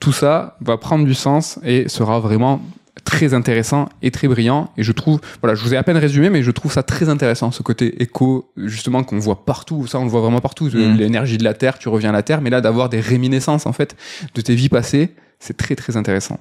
[0.00, 2.60] Tout ça va prendre du sens et sera vraiment
[3.04, 4.70] très intéressant et très brillant.
[4.76, 7.08] Et je trouve, voilà, je vous ai à peine résumé, mais je trouve ça très
[7.08, 9.86] intéressant, ce côté écho, justement, qu'on voit partout.
[9.86, 10.66] Ça, on le voit vraiment partout.
[10.66, 10.96] Mm.
[10.96, 13.72] L'énergie de la Terre, tu reviens à la Terre, mais là, d'avoir des réminiscences, en
[13.72, 13.96] fait,
[14.34, 16.38] de tes vies passées, c'est très, très intéressant.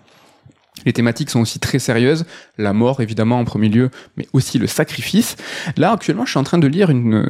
[0.85, 2.25] Les thématiques sont aussi très sérieuses,
[2.57, 5.35] la mort évidemment en premier lieu, mais aussi le sacrifice.
[5.77, 7.25] Là actuellement, je suis en train de lire une,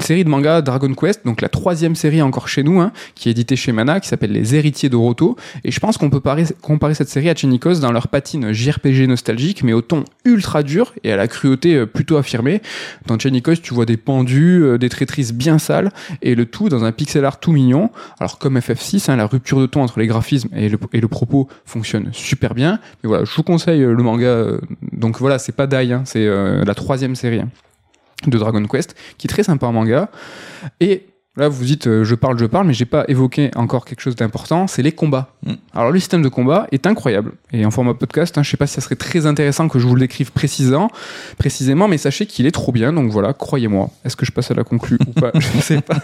[0.00, 3.32] série de mangas Dragon Quest, donc la troisième série encore chez nous, hein, qui est
[3.32, 5.36] éditée chez Mana, qui s'appelle Les Héritiers d'Oroto.
[5.64, 6.20] Et je pense qu'on peut
[6.62, 10.92] comparer cette série à Chenikos dans leur patine JRPG nostalgique, mais au ton ultra dur
[11.04, 12.62] et à la cruauté euh, plutôt affirmée.
[13.06, 15.90] Dans Chenikos, tu vois des pendus, euh, des traîtrises bien sales,
[16.22, 17.90] et le tout dans un pixel art tout mignon.
[18.20, 22.10] Alors comme FF6, hein, la rupture de ton entre les graphismes et le propos fonctionne
[22.12, 22.76] super bien.
[23.02, 24.26] Mais voilà, je vous conseille euh, le manga.
[24.26, 24.58] Euh,
[24.92, 27.48] donc voilà, c'est pas Dai, hein, c'est euh, la troisième série hein,
[28.26, 30.10] de Dragon Quest, qui est très sympa en manga.
[30.80, 31.06] Et
[31.38, 34.16] Là, vous dites, euh, je parle, je parle, mais j'ai pas évoqué encore quelque chose
[34.16, 35.34] d'important, c'est les combats.
[35.44, 35.52] Mm.
[35.74, 37.32] Alors, le système de combat est incroyable.
[37.52, 39.86] Et en format podcast, hein, je sais pas si ça serait très intéressant que je
[39.86, 40.90] vous le décrive précisément,
[41.36, 42.90] précisément, mais sachez qu'il est trop bien.
[42.94, 43.90] Donc voilà, croyez-moi.
[44.06, 45.30] Est-ce que je passe à la conclue ou pas?
[45.38, 45.98] Je ne sais pas.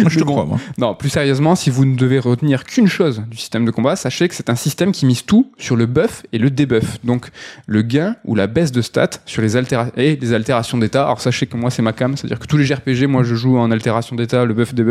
[0.00, 0.58] moi, je te crois, moi.
[0.78, 4.28] Non, plus sérieusement, si vous ne devez retenir qu'une chose du système de combat, sachez
[4.28, 6.98] que c'est un système qui mise tout sur le buff et le debuff.
[7.04, 7.28] Donc,
[7.66, 11.04] le gain ou la baisse de stats sur les altérations et les altérations d'état.
[11.04, 13.58] Alors, sachez que moi, c'est ma cam, c'est-à-dire que tous les JRPG, moi, je joue
[13.58, 14.82] en altération d'état, le buff des.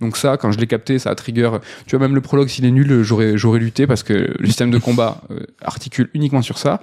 [0.00, 1.50] Donc ça, quand je l'ai capté, ça a trigger.
[1.86, 4.70] Tu vois, même le prologue, s'il est nul, j'aurais, j'aurais lutté parce que le système
[4.70, 6.80] de combat euh, articule uniquement sur ça.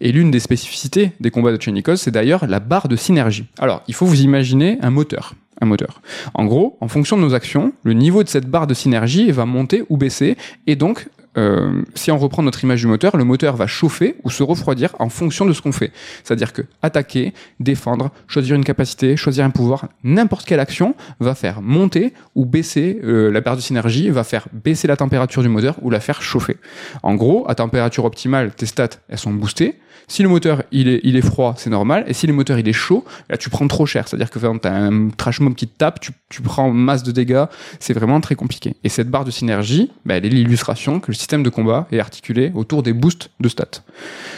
[0.00, 3.46] Et l'une des spécificités des combats de Chenikos, c'est d'ailleurs la barre de synergie.
[3.58, 6.02] Alors, il faut vous imaginer un moteur un moteur.
[6.34, 9.46] En gros, en fonction de nos actions, le niveau de cette barre de synergie va
[9.46, 10.36] monter ou baisser,
[10.66, 14.30] et donc euh, si on reprend notre image du moteur, le moteur va chauffer ou
[14.30, 15.92] se refroidir en fonction de ce qu'on fait.
[16.22, 21.62] C'est-à-dire que attaquer, défendre, choisir une capacité, choisir un pouvoir, n'importe quelle action va faire
[21.62, 25.76] monter ou baisser euh, la perte de synergie, va faire baisser la température du moteur
[25.82, 26.56] ou la faire chauffer.
[27.02, 29.78] En gros, à température optimale, tes stats, elles sont boostées.
[30.08, 32.04] Si le moteur il est, froid, c'est normal.
[32.06, 34.08] Et si le moteur il est chaud, là tu prends trop cher.
[34.08, 37.12] C'est-à-dire que tu as un trash mob qui te tape, tu, tu prends masse de
[37.12, 37.44] dégâts.
[37.78, 38.74] C'est vraiment très compliqué.
[38.84, 42.00] Et cette barre de synergie, bah, elle est l'illustration que le système de combat est
[42.00, 43.82] articulé autour des boosts de stats.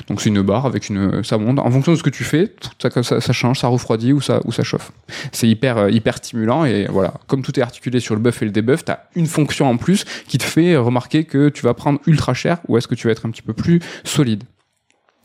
[0.09, 1.39] Donc c'est une barre avec une, ça.
[1.39, 4.62] En fonction de ce que tu fais, ça change, ça refroidit ou ça, ou ça
[4.62, 4.93] chauffe.
[5.32, 7.14] C'est hyper, euh, hyper stimulant et voilà.
[7.26, 9.78] Comme tout est articulé sur le buff et le debuff, tu as une fonction en
[9.78, 13.07] plus qui te fait remarquer que tu vas prendre ultra cher ou est-ce que tu
[13.07, 14.45] vas être un petit peu plus solide.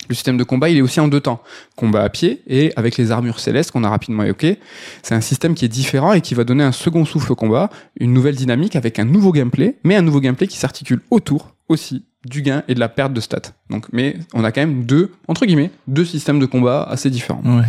[0.09, 1.41] Le système de combat, il est aussi en deux temps.
[1.75, 4.57] Combat à pied et avec les armures célestes qu'on a rapidement évoquées.
[5.03, 7.69] C'est un système qui est différent et qui va donner un second souffle au combat,
[7.99, 12.05] une nouvelle dynamique avec un nouveau gameplay, mais un nouveau gameplay qui s'articule autour aussi
[12.25, 13.53] du gain et de la perte de stats.
[13.69, 17.41] Donc, mais on a quand même deux, entre guillemets, deux systèmes de combat assez différents.
[17.45, 17.63] Ouais.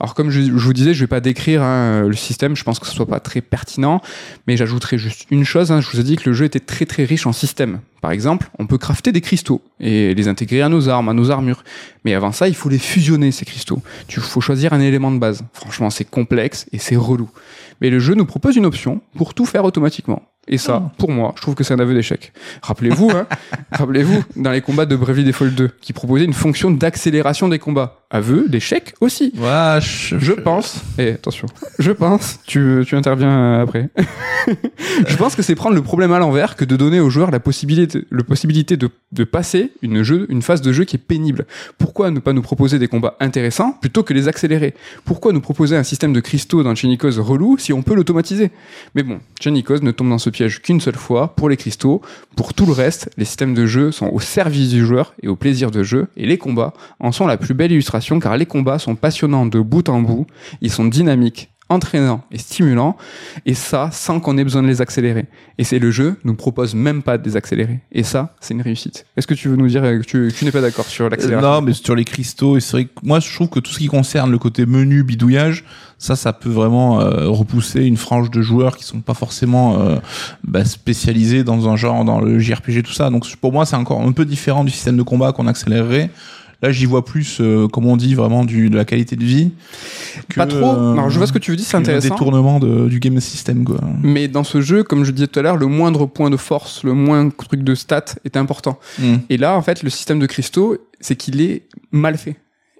[0.00, 2.78] Alors, comme je, je vous disais, je vais pas décrire hein, le système, je pense
[2.78, 4.00] que ce soit pas très pertinent,
[4.46, 5.70] mais j'ajouterai juste une chose.
[5.70, 7.80] Hein, je vous ai dit que le jeu était très très riche en systèmes.
[8.00, 11.30] Par exemple, on peut crafter des cristaux et les intégrer à nos armes, à nos
[11.30, 11.64] armures.
[12.04, 13.82] Mais avant ça, il faut les fusionner, ces cristaux.
[14.08, 15.42] Il faut choisir un élément de base.
[15.52, 17.30] Franchement, c'est complexe et c'est relou.
[17.80, 20.22] Mais le jeu nous propose une option pour tout faire automatiquement.
[20.46, 22.32] Et ça, pour moi, je trouve que c'est un aveu d'échec.
[22.62, 23.26] Rappelez-vous, hein,
[23.72, 28.03] rappelez-vous, dans les combats de Bravely Default 2, qui proposait une fonction d'accélération des combats.
[28.10, 29.32] Aveu d'échec aussi.
[29.36, 31.46] Ouais, je, Je pense, et attention,
[31.78, 33.90] je pense, tu, tu interviens après.
[35.06, 37.40] je pense que c'est prendre le problème à l'envers que de donner aux joueurs la
[37.40, 41.46] possibilité, la possibilité de, de passer une, jeu, une phase de jeu qui est pénible.
[41.78, 44.74] Pourquoi ne pas nous proposer des combats intéressants plutôt que les accélérer?
[45.04, 48.50] Pourquoi nous proposer un système de cristaux dans Chenikos relou si on peut l'automatiser?
[48.94, 52.02] Mais bon, Chenikos ne tombe dans ce piège qu'une seule fois pour les cristaux.
[52.36, 55.36] Pour tout le reste, les systèmes de jeu sont au service du joueur et au
[55.36, 58.78] plaisir de jeu, et les combats en sont la plus belle illustration car les combats
[58.78, 60.26] sont passionnants de bout en bout,
[60.60, 62.96] ils sont dynamiques, entraînants et stimulants,
[63.46, 65.26] et ça sans qu'on ait besoin de les accélérer.
[65.58, 67.80] Et c'est le jeu nous propose même pas de les accélérer.
[67.90, 69.06] Et ça, c'est une réussite.
[69.16, 71.50] Est-ce que tu veux nous dire que tu, tu n'es pas d'accord sur Euh, l'accélération
[71.50, 72.58] Non, mais sur les cristaux,
[73.02, 75.64] moi je trouve que tout ce qui concerne le côté menu, bidouillage,
[75.98, 79.96] ça, ça peut vraiment euh, repousser une frange de joueurs qui sont pas forcément euh,
[80.42, 83.08] bah, spécialisés dans un genre, dans le JRPG, tout ça.
[83.08, 86.10] Donc pour moi, c'est encore un peu différent du système de combat qu'on accélérerait.
[86.62, 89.50] Là, j'y vois plus, euh, comme on dit, vraiment du, de la qualité de vie.
[90.28, 90.58] que, Pas trop.
[90.58, 92.08] euh, Alors je vois ce que tu veux dire, c'est intéressant.
[92.08, 93.80] détournement de, du game system, quoi.
[94.02, 96.82] Mais dans ce jeu, comme je disais tout à l'heure, le moindre point de force,
[96.84, 98.78] le moindre truc de stats est important.
[98.98, 99.14] Mm.
[99.30, 102.36] Et là, en fait, le système de cristaux, c'est qu'il est mal fait.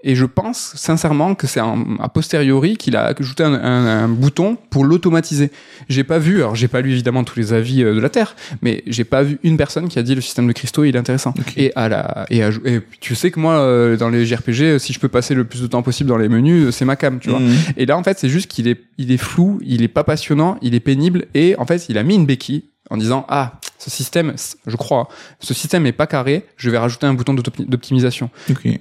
[0.07, 4.59] Et je pense sincèrement que c'est a posteriori qu'il a ajouté un, un- un bouton
[4.69, 5.51] pour l'automatiser.
[5.89, 8.37] J'ai pas vu, alors j'ai pas lu évidemment tous les avis euh, de la Terre,
[8.61, 10.99] mais j'ai pas vu une personne qui a dit le système de cristaux il est
[10.99, 11.33] intéressant.
[11.57, 14.79] Et à la et, à et tu sais que moi euh, dans les JRPG, euh,
[14.79, 17.19] si je peux passer le plus de temps possible dans les menus, c'est ma cam,
[17.19, 17.41] tu vois.
[17.41, 17.53] Mm.
[17.79, 20.59] Et là, en fait, c'est juste qu'il est, il est flou, il est pas passionnant,
[20.61, 23.91] il est pénible, et en fait, il a mis une béquille en disant ah ce
[23.91, 24.35] système,
[24.67, 25.09] je crois,
[25.41, 28.31] ce système est pas carré, je vais rajouter un bouton d'optimisation.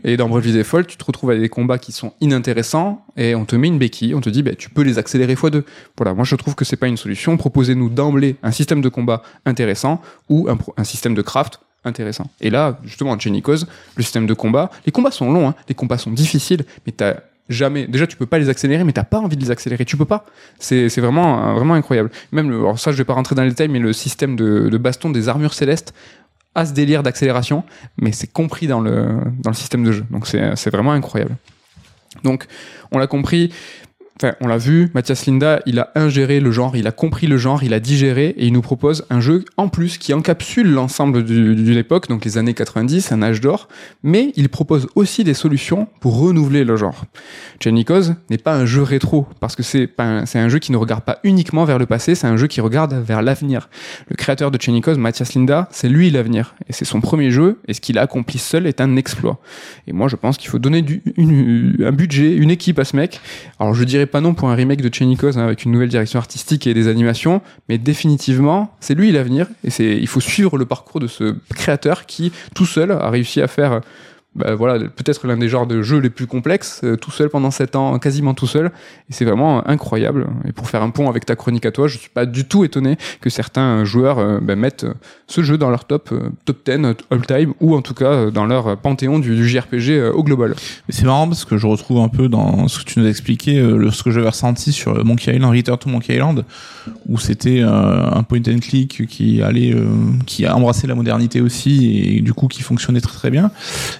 [0.03, 3.45] Et dans Bravely Default, tu te retrouves avec des combats qui sont inintéressants et on
[3.45, 5.63] te met une béquille, on te dit bah, tu peux les accélérer x2.
[5.97, 7.35] Voilà, moi je trouve que c'est pas une solution.
[7.37, 12.29] Proposez-nous d'emblée un système de combat intéressant ou un, système de craft intéressant.
[12.39, 15.75] Et là, justement, en Chenikos, le système de combat, les combats sont longs, hein, les
[15.75, 17.15] combats sont difficiles, mais t'as
[17.49, 19.97] jamais, déjà tu peux pas les accélérer, mais t'as pas envie de les accélérer, tu
[19.97, 20.25] peux pas.
[20.59, 22.09] C'est vraiment, euh, vraiment incroyable.
[22.31, 24.77] Même, le, alors ça je vais pas rentrer dans les détails, mais le système de,
[24.77, 25.93] baston des armures célestes
[26.55, 27.63] a ce délire d'accélération,
[27.97, 30.05] mais c'est compris dans le, dans le système de jeu.
[30.11, 31.35] Donc c'est vraiment incroyable.
[32.23, 32.45] Donc,
[32.91, 33.51] on l'a compris,
[34.17, 37.37] enfin, on l'a vu, Mathias Linda, il a ingéré le genre, il a compris le
[37.37, 41.23] genre, il a digéré et il nous propose un jeu en plus qui encapsule l'ensemble
[41.25, 43.67] du- d'une époque, donc les années 90, un âge d'or,
[44.03, 47.03] mais il propose aussi des solutions pour renouveler le genre.
[47.61, 51.03] Chenikos n'est pas un jeu rétro parce que c'est un- un jeu qui ne regarde
[51.03, 53.69] pas uniquement vers le passé, c'est un jeu qui regarde vers l'avenir.
[54.09, 57.73] Le créateur de Chenikos, Mathias Linda, c'est lui l'avenir et c'est son premier jeu et
[57.73, 59.39] ce qu'il a accompli seul est un exploit.
[59.87, 60.83] Et moi, je pense qu'il faut donner
[61.17, 63.19] un budget, une équipe à ce mec.
[63.59, 66.19] Alors, je dirais pas non pour un remake de Chenikos hein, avec une nouvelle direction
[66.19, 69.47] artistique et des animations, mais définitivement, c'est lui l'avenir.
[69.63, 73.41] Et c'est, il faut suivre le parcours de ce créateur qui, tout seul, a réussi
[73.41, 73.81] à faire
[74.35, 77.51] bah, voilà, peut-être l'un des genres de jeux les plus complexes, euh, tout seul pendant
[77.51, 78.67] 7 ans, quasiment tout seul.
[79.09, 80.27] Et c'est vraiment incroyable.
[80.47, 82.63] Et pour faire un pont avec ta chronique à toi, je suis pas du tout
[82.63, 84.87] étonné que certains joueurs euh, bah, mettent
[85.27, 88.77] ce jeu dans leur top, euh, top 10 all-time, ou en tout cas dans leur
[88.77, 90.55] panthéon du, JRPG au global.
[90.89, 93.55] C'est marrant parce que je retrouve un peu dans ce que tu nous as expliqué,
[93.91, 96.45] ce que j'avais ressenti sur Monkey Island, Return to Monkey Island,
[97.07, 99.75] où c'était un point and click qui allait,
[100.25, 103.51] qui a embrassé la modernité aussi, et du coup qui fonctionnait très très bien.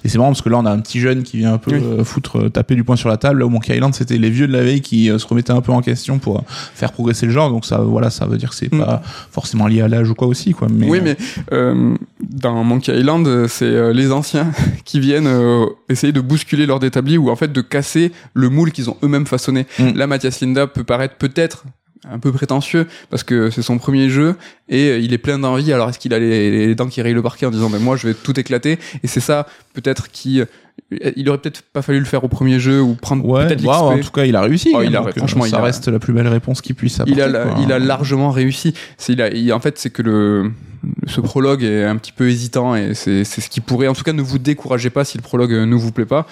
[0.05, 2.03] Et c'est parce que là on a un petit jeune qui vient un peu euh,
[2.03, 4.47] foutre euh, taper du poing sur la table là où Monkey Island c'était les vieux
[4.47, 7.32] de la veille qui euh, se remettaient un peu en question pour faire progresser le
[7.32, 8.80] genre donc ça voilà ça veut dire que c'est mm.
[8.80, 9.01] pas
[9.32, 11.17] forcément lié à l'âge ou quoi aussi quoi mais, oui mais
[12.21, 14.51] dans Monkey Island c'est les anciens
[14.86, 15.30] qui viennent
[15.89, 19.28] essayer de bousculer l'ordre établi ou en fait de casser le moule qu'ils ont eux-mêmes
[19.28, 19.93] façonné mm.
[19.95, 21.65] là Mathias Linda peut paraître peut-être
[22.10, 24.36] un peu prétentieux parce que c'est son premier jeu
[24.70, 25.72] et euh, il est plein d'envie.
[25.74, 28.08] Alors est-ce qu'il a les, dents qui rayent le parquet en disant mais moi je
[28.08, 28.80] vais tout éclater?
[29.04, 30.45] Et c'est ça peut-être qui euh,
[31.16, 33.99] il aurait peut-être pas fallu le faire au premier jeu ou prendre ouais, peut-être En
[33.99, 34.74] tout cas, il a réussi.
[34.76, 37.14] Oh, il a, euh, franchement, ça reste la plus belle réponse qu'il puisse apporter.
[37.14, 38.74] Il a, il a largement réussi.
[39.08, 40.51] Il a, en fait, c'est que le
[41.08, 44.04] ce prologue est un petit peu hésitant et c'est, c'est ce qui pourrait, en tout
[44.04, 46.28] cas, ne vous découragez pas si le prologue ne vous plaît pas.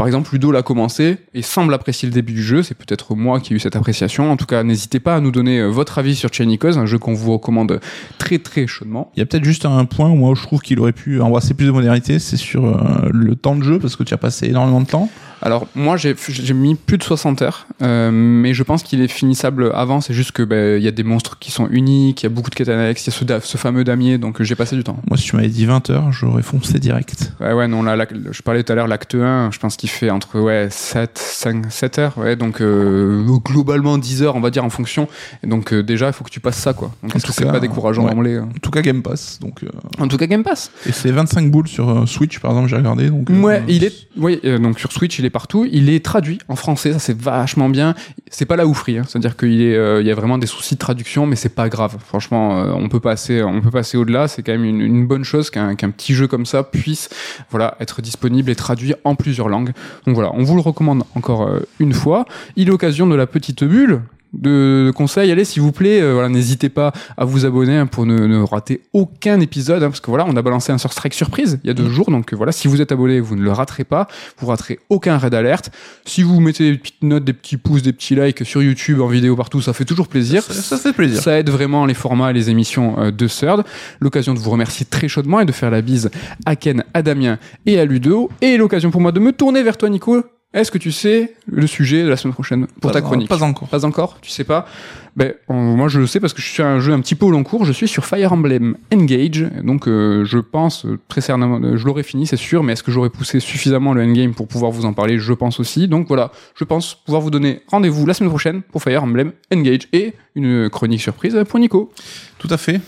[0.00, 2.62] Par exemple, Ludo l'a commencé et semble apprécier le début du jeu.
[2.62, 4.32] C'est peut-être moi qui ai eu cette appréciation.
[4.32, 6.96] En tout cas, n'hésitez pas à nous donner euh, votre avis sur Chainicos, un jeu
[6.96, 7.80] qu'on vous recommande
[8.16, 9.12] très très chaudement.
[9.14, 11.52] Il y a peut-être juste un point où moi je trouve qu'il aurait pu embrasser
[11.52, 14.46] plus de modernité, c'est sur euh, le temps de jeu parce que tu as passé
[14.46, 15.10] énormément de temps.
[15.42, 16.14] Alors moi j'ai
[16.54, 20.00] mis plus de 60 heures, euh, mais je pense qu'il est finissable avant.
[20.00, 22.30] C'est juste que ben, il y a des monstres qui sont uniques, il y a
[22.30, 24.84] beaucoup de quêtes annexes, il y a ce, ce fameux damier, donc j'ai passé du
[24.84, 24.98] temps.
[25.08, 27.32] Moi si tu m'avais dit 20 heures, j'aurais foncé direct.
[27.40, 27.96] Ouais ouais non là,
[28.30, 31.66] je parlais tout à l'heure l'acte 1, je pense qu'il fait entre ouais 7 5
[31.70, 35.08] 7 heures, ouais donc euh, globalement 10 heures on va dire en fonction.
[35.42, 36.92] Et donc euh, déjà il faut que tu passes ça quoi.
[37.02, 38.38] Donc que c'est pas décourageant ouais.
[38.38, 39.64] En tout cas Game Pass donc.
[39.98, 40.70] En tout cas Game Pass.
[40.86, 43.28] Et c'est 25 boules sur Switch par exemple j'ai regardé donc.
[43.30, 45.66] Ouais il est oui donc sur Switch il est partout.
[45.70, 47.94] Il est traduit en français, ça c'est vachement bien.
[48.30, 49.04] C'est pas la oufrie, hein.
[49.08, 51.68] c'est-à-dire qu'il est, euh, il y a vraiment des soucis de traduction, mais c'est pas
[51.68, 51.96] grave.
[52.04, 54.28] Franchement, euh, on peut passer, on peut passer au-delà.
[54.28, 57.08] C'est quand même une, bonne chose qu'un petit jeu comme ça puisse,
[57.50, 59.72] voilà, être disponible et traduit en plusieurs langues.
[60.06, 62.24] Donc voilà, on vous le recommande encore euh, une fois.
[62.56, 64.02] Il est occasion de la petite bulle
[64.32, 68.06] de, conseils, allez s'il vous plaît, euh, voilà, n'hésitez pas à vous abonner hein, pour
[68.06, 71.14] ne, ne, rater aucun épisode, hein, parce que voilà, on a balancé un sur Strike
[71.14, 71.92] surprise il y a deux mm.
[71.92, 74.06] jours, donc euh, voilà, si vous êtes abonné, vous ne le raterez pas,
[74.38, 75.70] vous raterez aucun raid alerte.
[76.04, 79.08] Si vous mettez des petites notes, des petits pouces, des petits likes sur YouTube, en
[79.08, 80.42] vidéo partout, ça fait toujours plaisir.
[80.42, 81.20] Ça, fait plaisir.
[81.20, 83.64] Ça aide vraiment les formats et les émissions euh, de Third.
[84.00, 86.10] L'occasion de vous remercier très chaudement et de faire la bise
[86.46, 89.76] à Ken, à Damien et à Ludo, et l'occasion pour moi de me tourner vers
[89.76, 93.28] toi, Nico, est-ce que tu sais le sujet de la semaine prochaine pour ta chronique
[93.28, 93.68] Pas encore.
[93.68, 94.66] Pas encore Tu sais pas
[95.14, 97.24] ben, Moi, je le sais parce que je suis sur un jeu un petit peu
[97.24, 97.64] au long cours.
[97.64, 99.46] Je suis sur Fire Emblem Engage.
[99.62, 102.64] Donc, euh, je pense très certainement, je l'aurais fini, c'est sûr.
[102.64, 105.18] Mais est-ce que j'aurais poussé suffisamment le endgame pour pouvoir vous en parler?
[105.18, 105.86] Je pense aussi.
[105.86, 109.86] Donc, voilà, je pense pouvoir vous donner rendez-vous la semaine prochaine pour Fire Emblem Engage
[109.92, 111.92] et une chronique surprise pour Nico.
[112.38, 112.80] Tout à fait.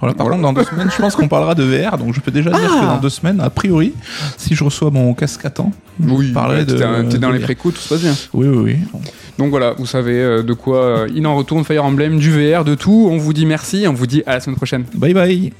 [0.00, 2.30] Voilà, par contre, dans deux semaines, je pense qu'on parlera de VR, donc je peux
[2.30, 3.94] déjà dire que dans ah deux semaines, a priori,
[4.36, 7.08] si je reçois mon casque à temps, oui, parlerai de.
[7.08, 8.14] T'es dans les précoups, tout se passe bien.
[8.34, 9.00] Oui, oui, oui.
[9.38, 12.64] Donc voilà, vous savez euh, de quoi euh, il en retourne, Fire Emblem, du VR,
[12.64, 13.08] de tout.
[13.10, 14.84] On vous dit merci, on vous dit à la semaine prochaine.
[14.94, 15.52] Bye bye.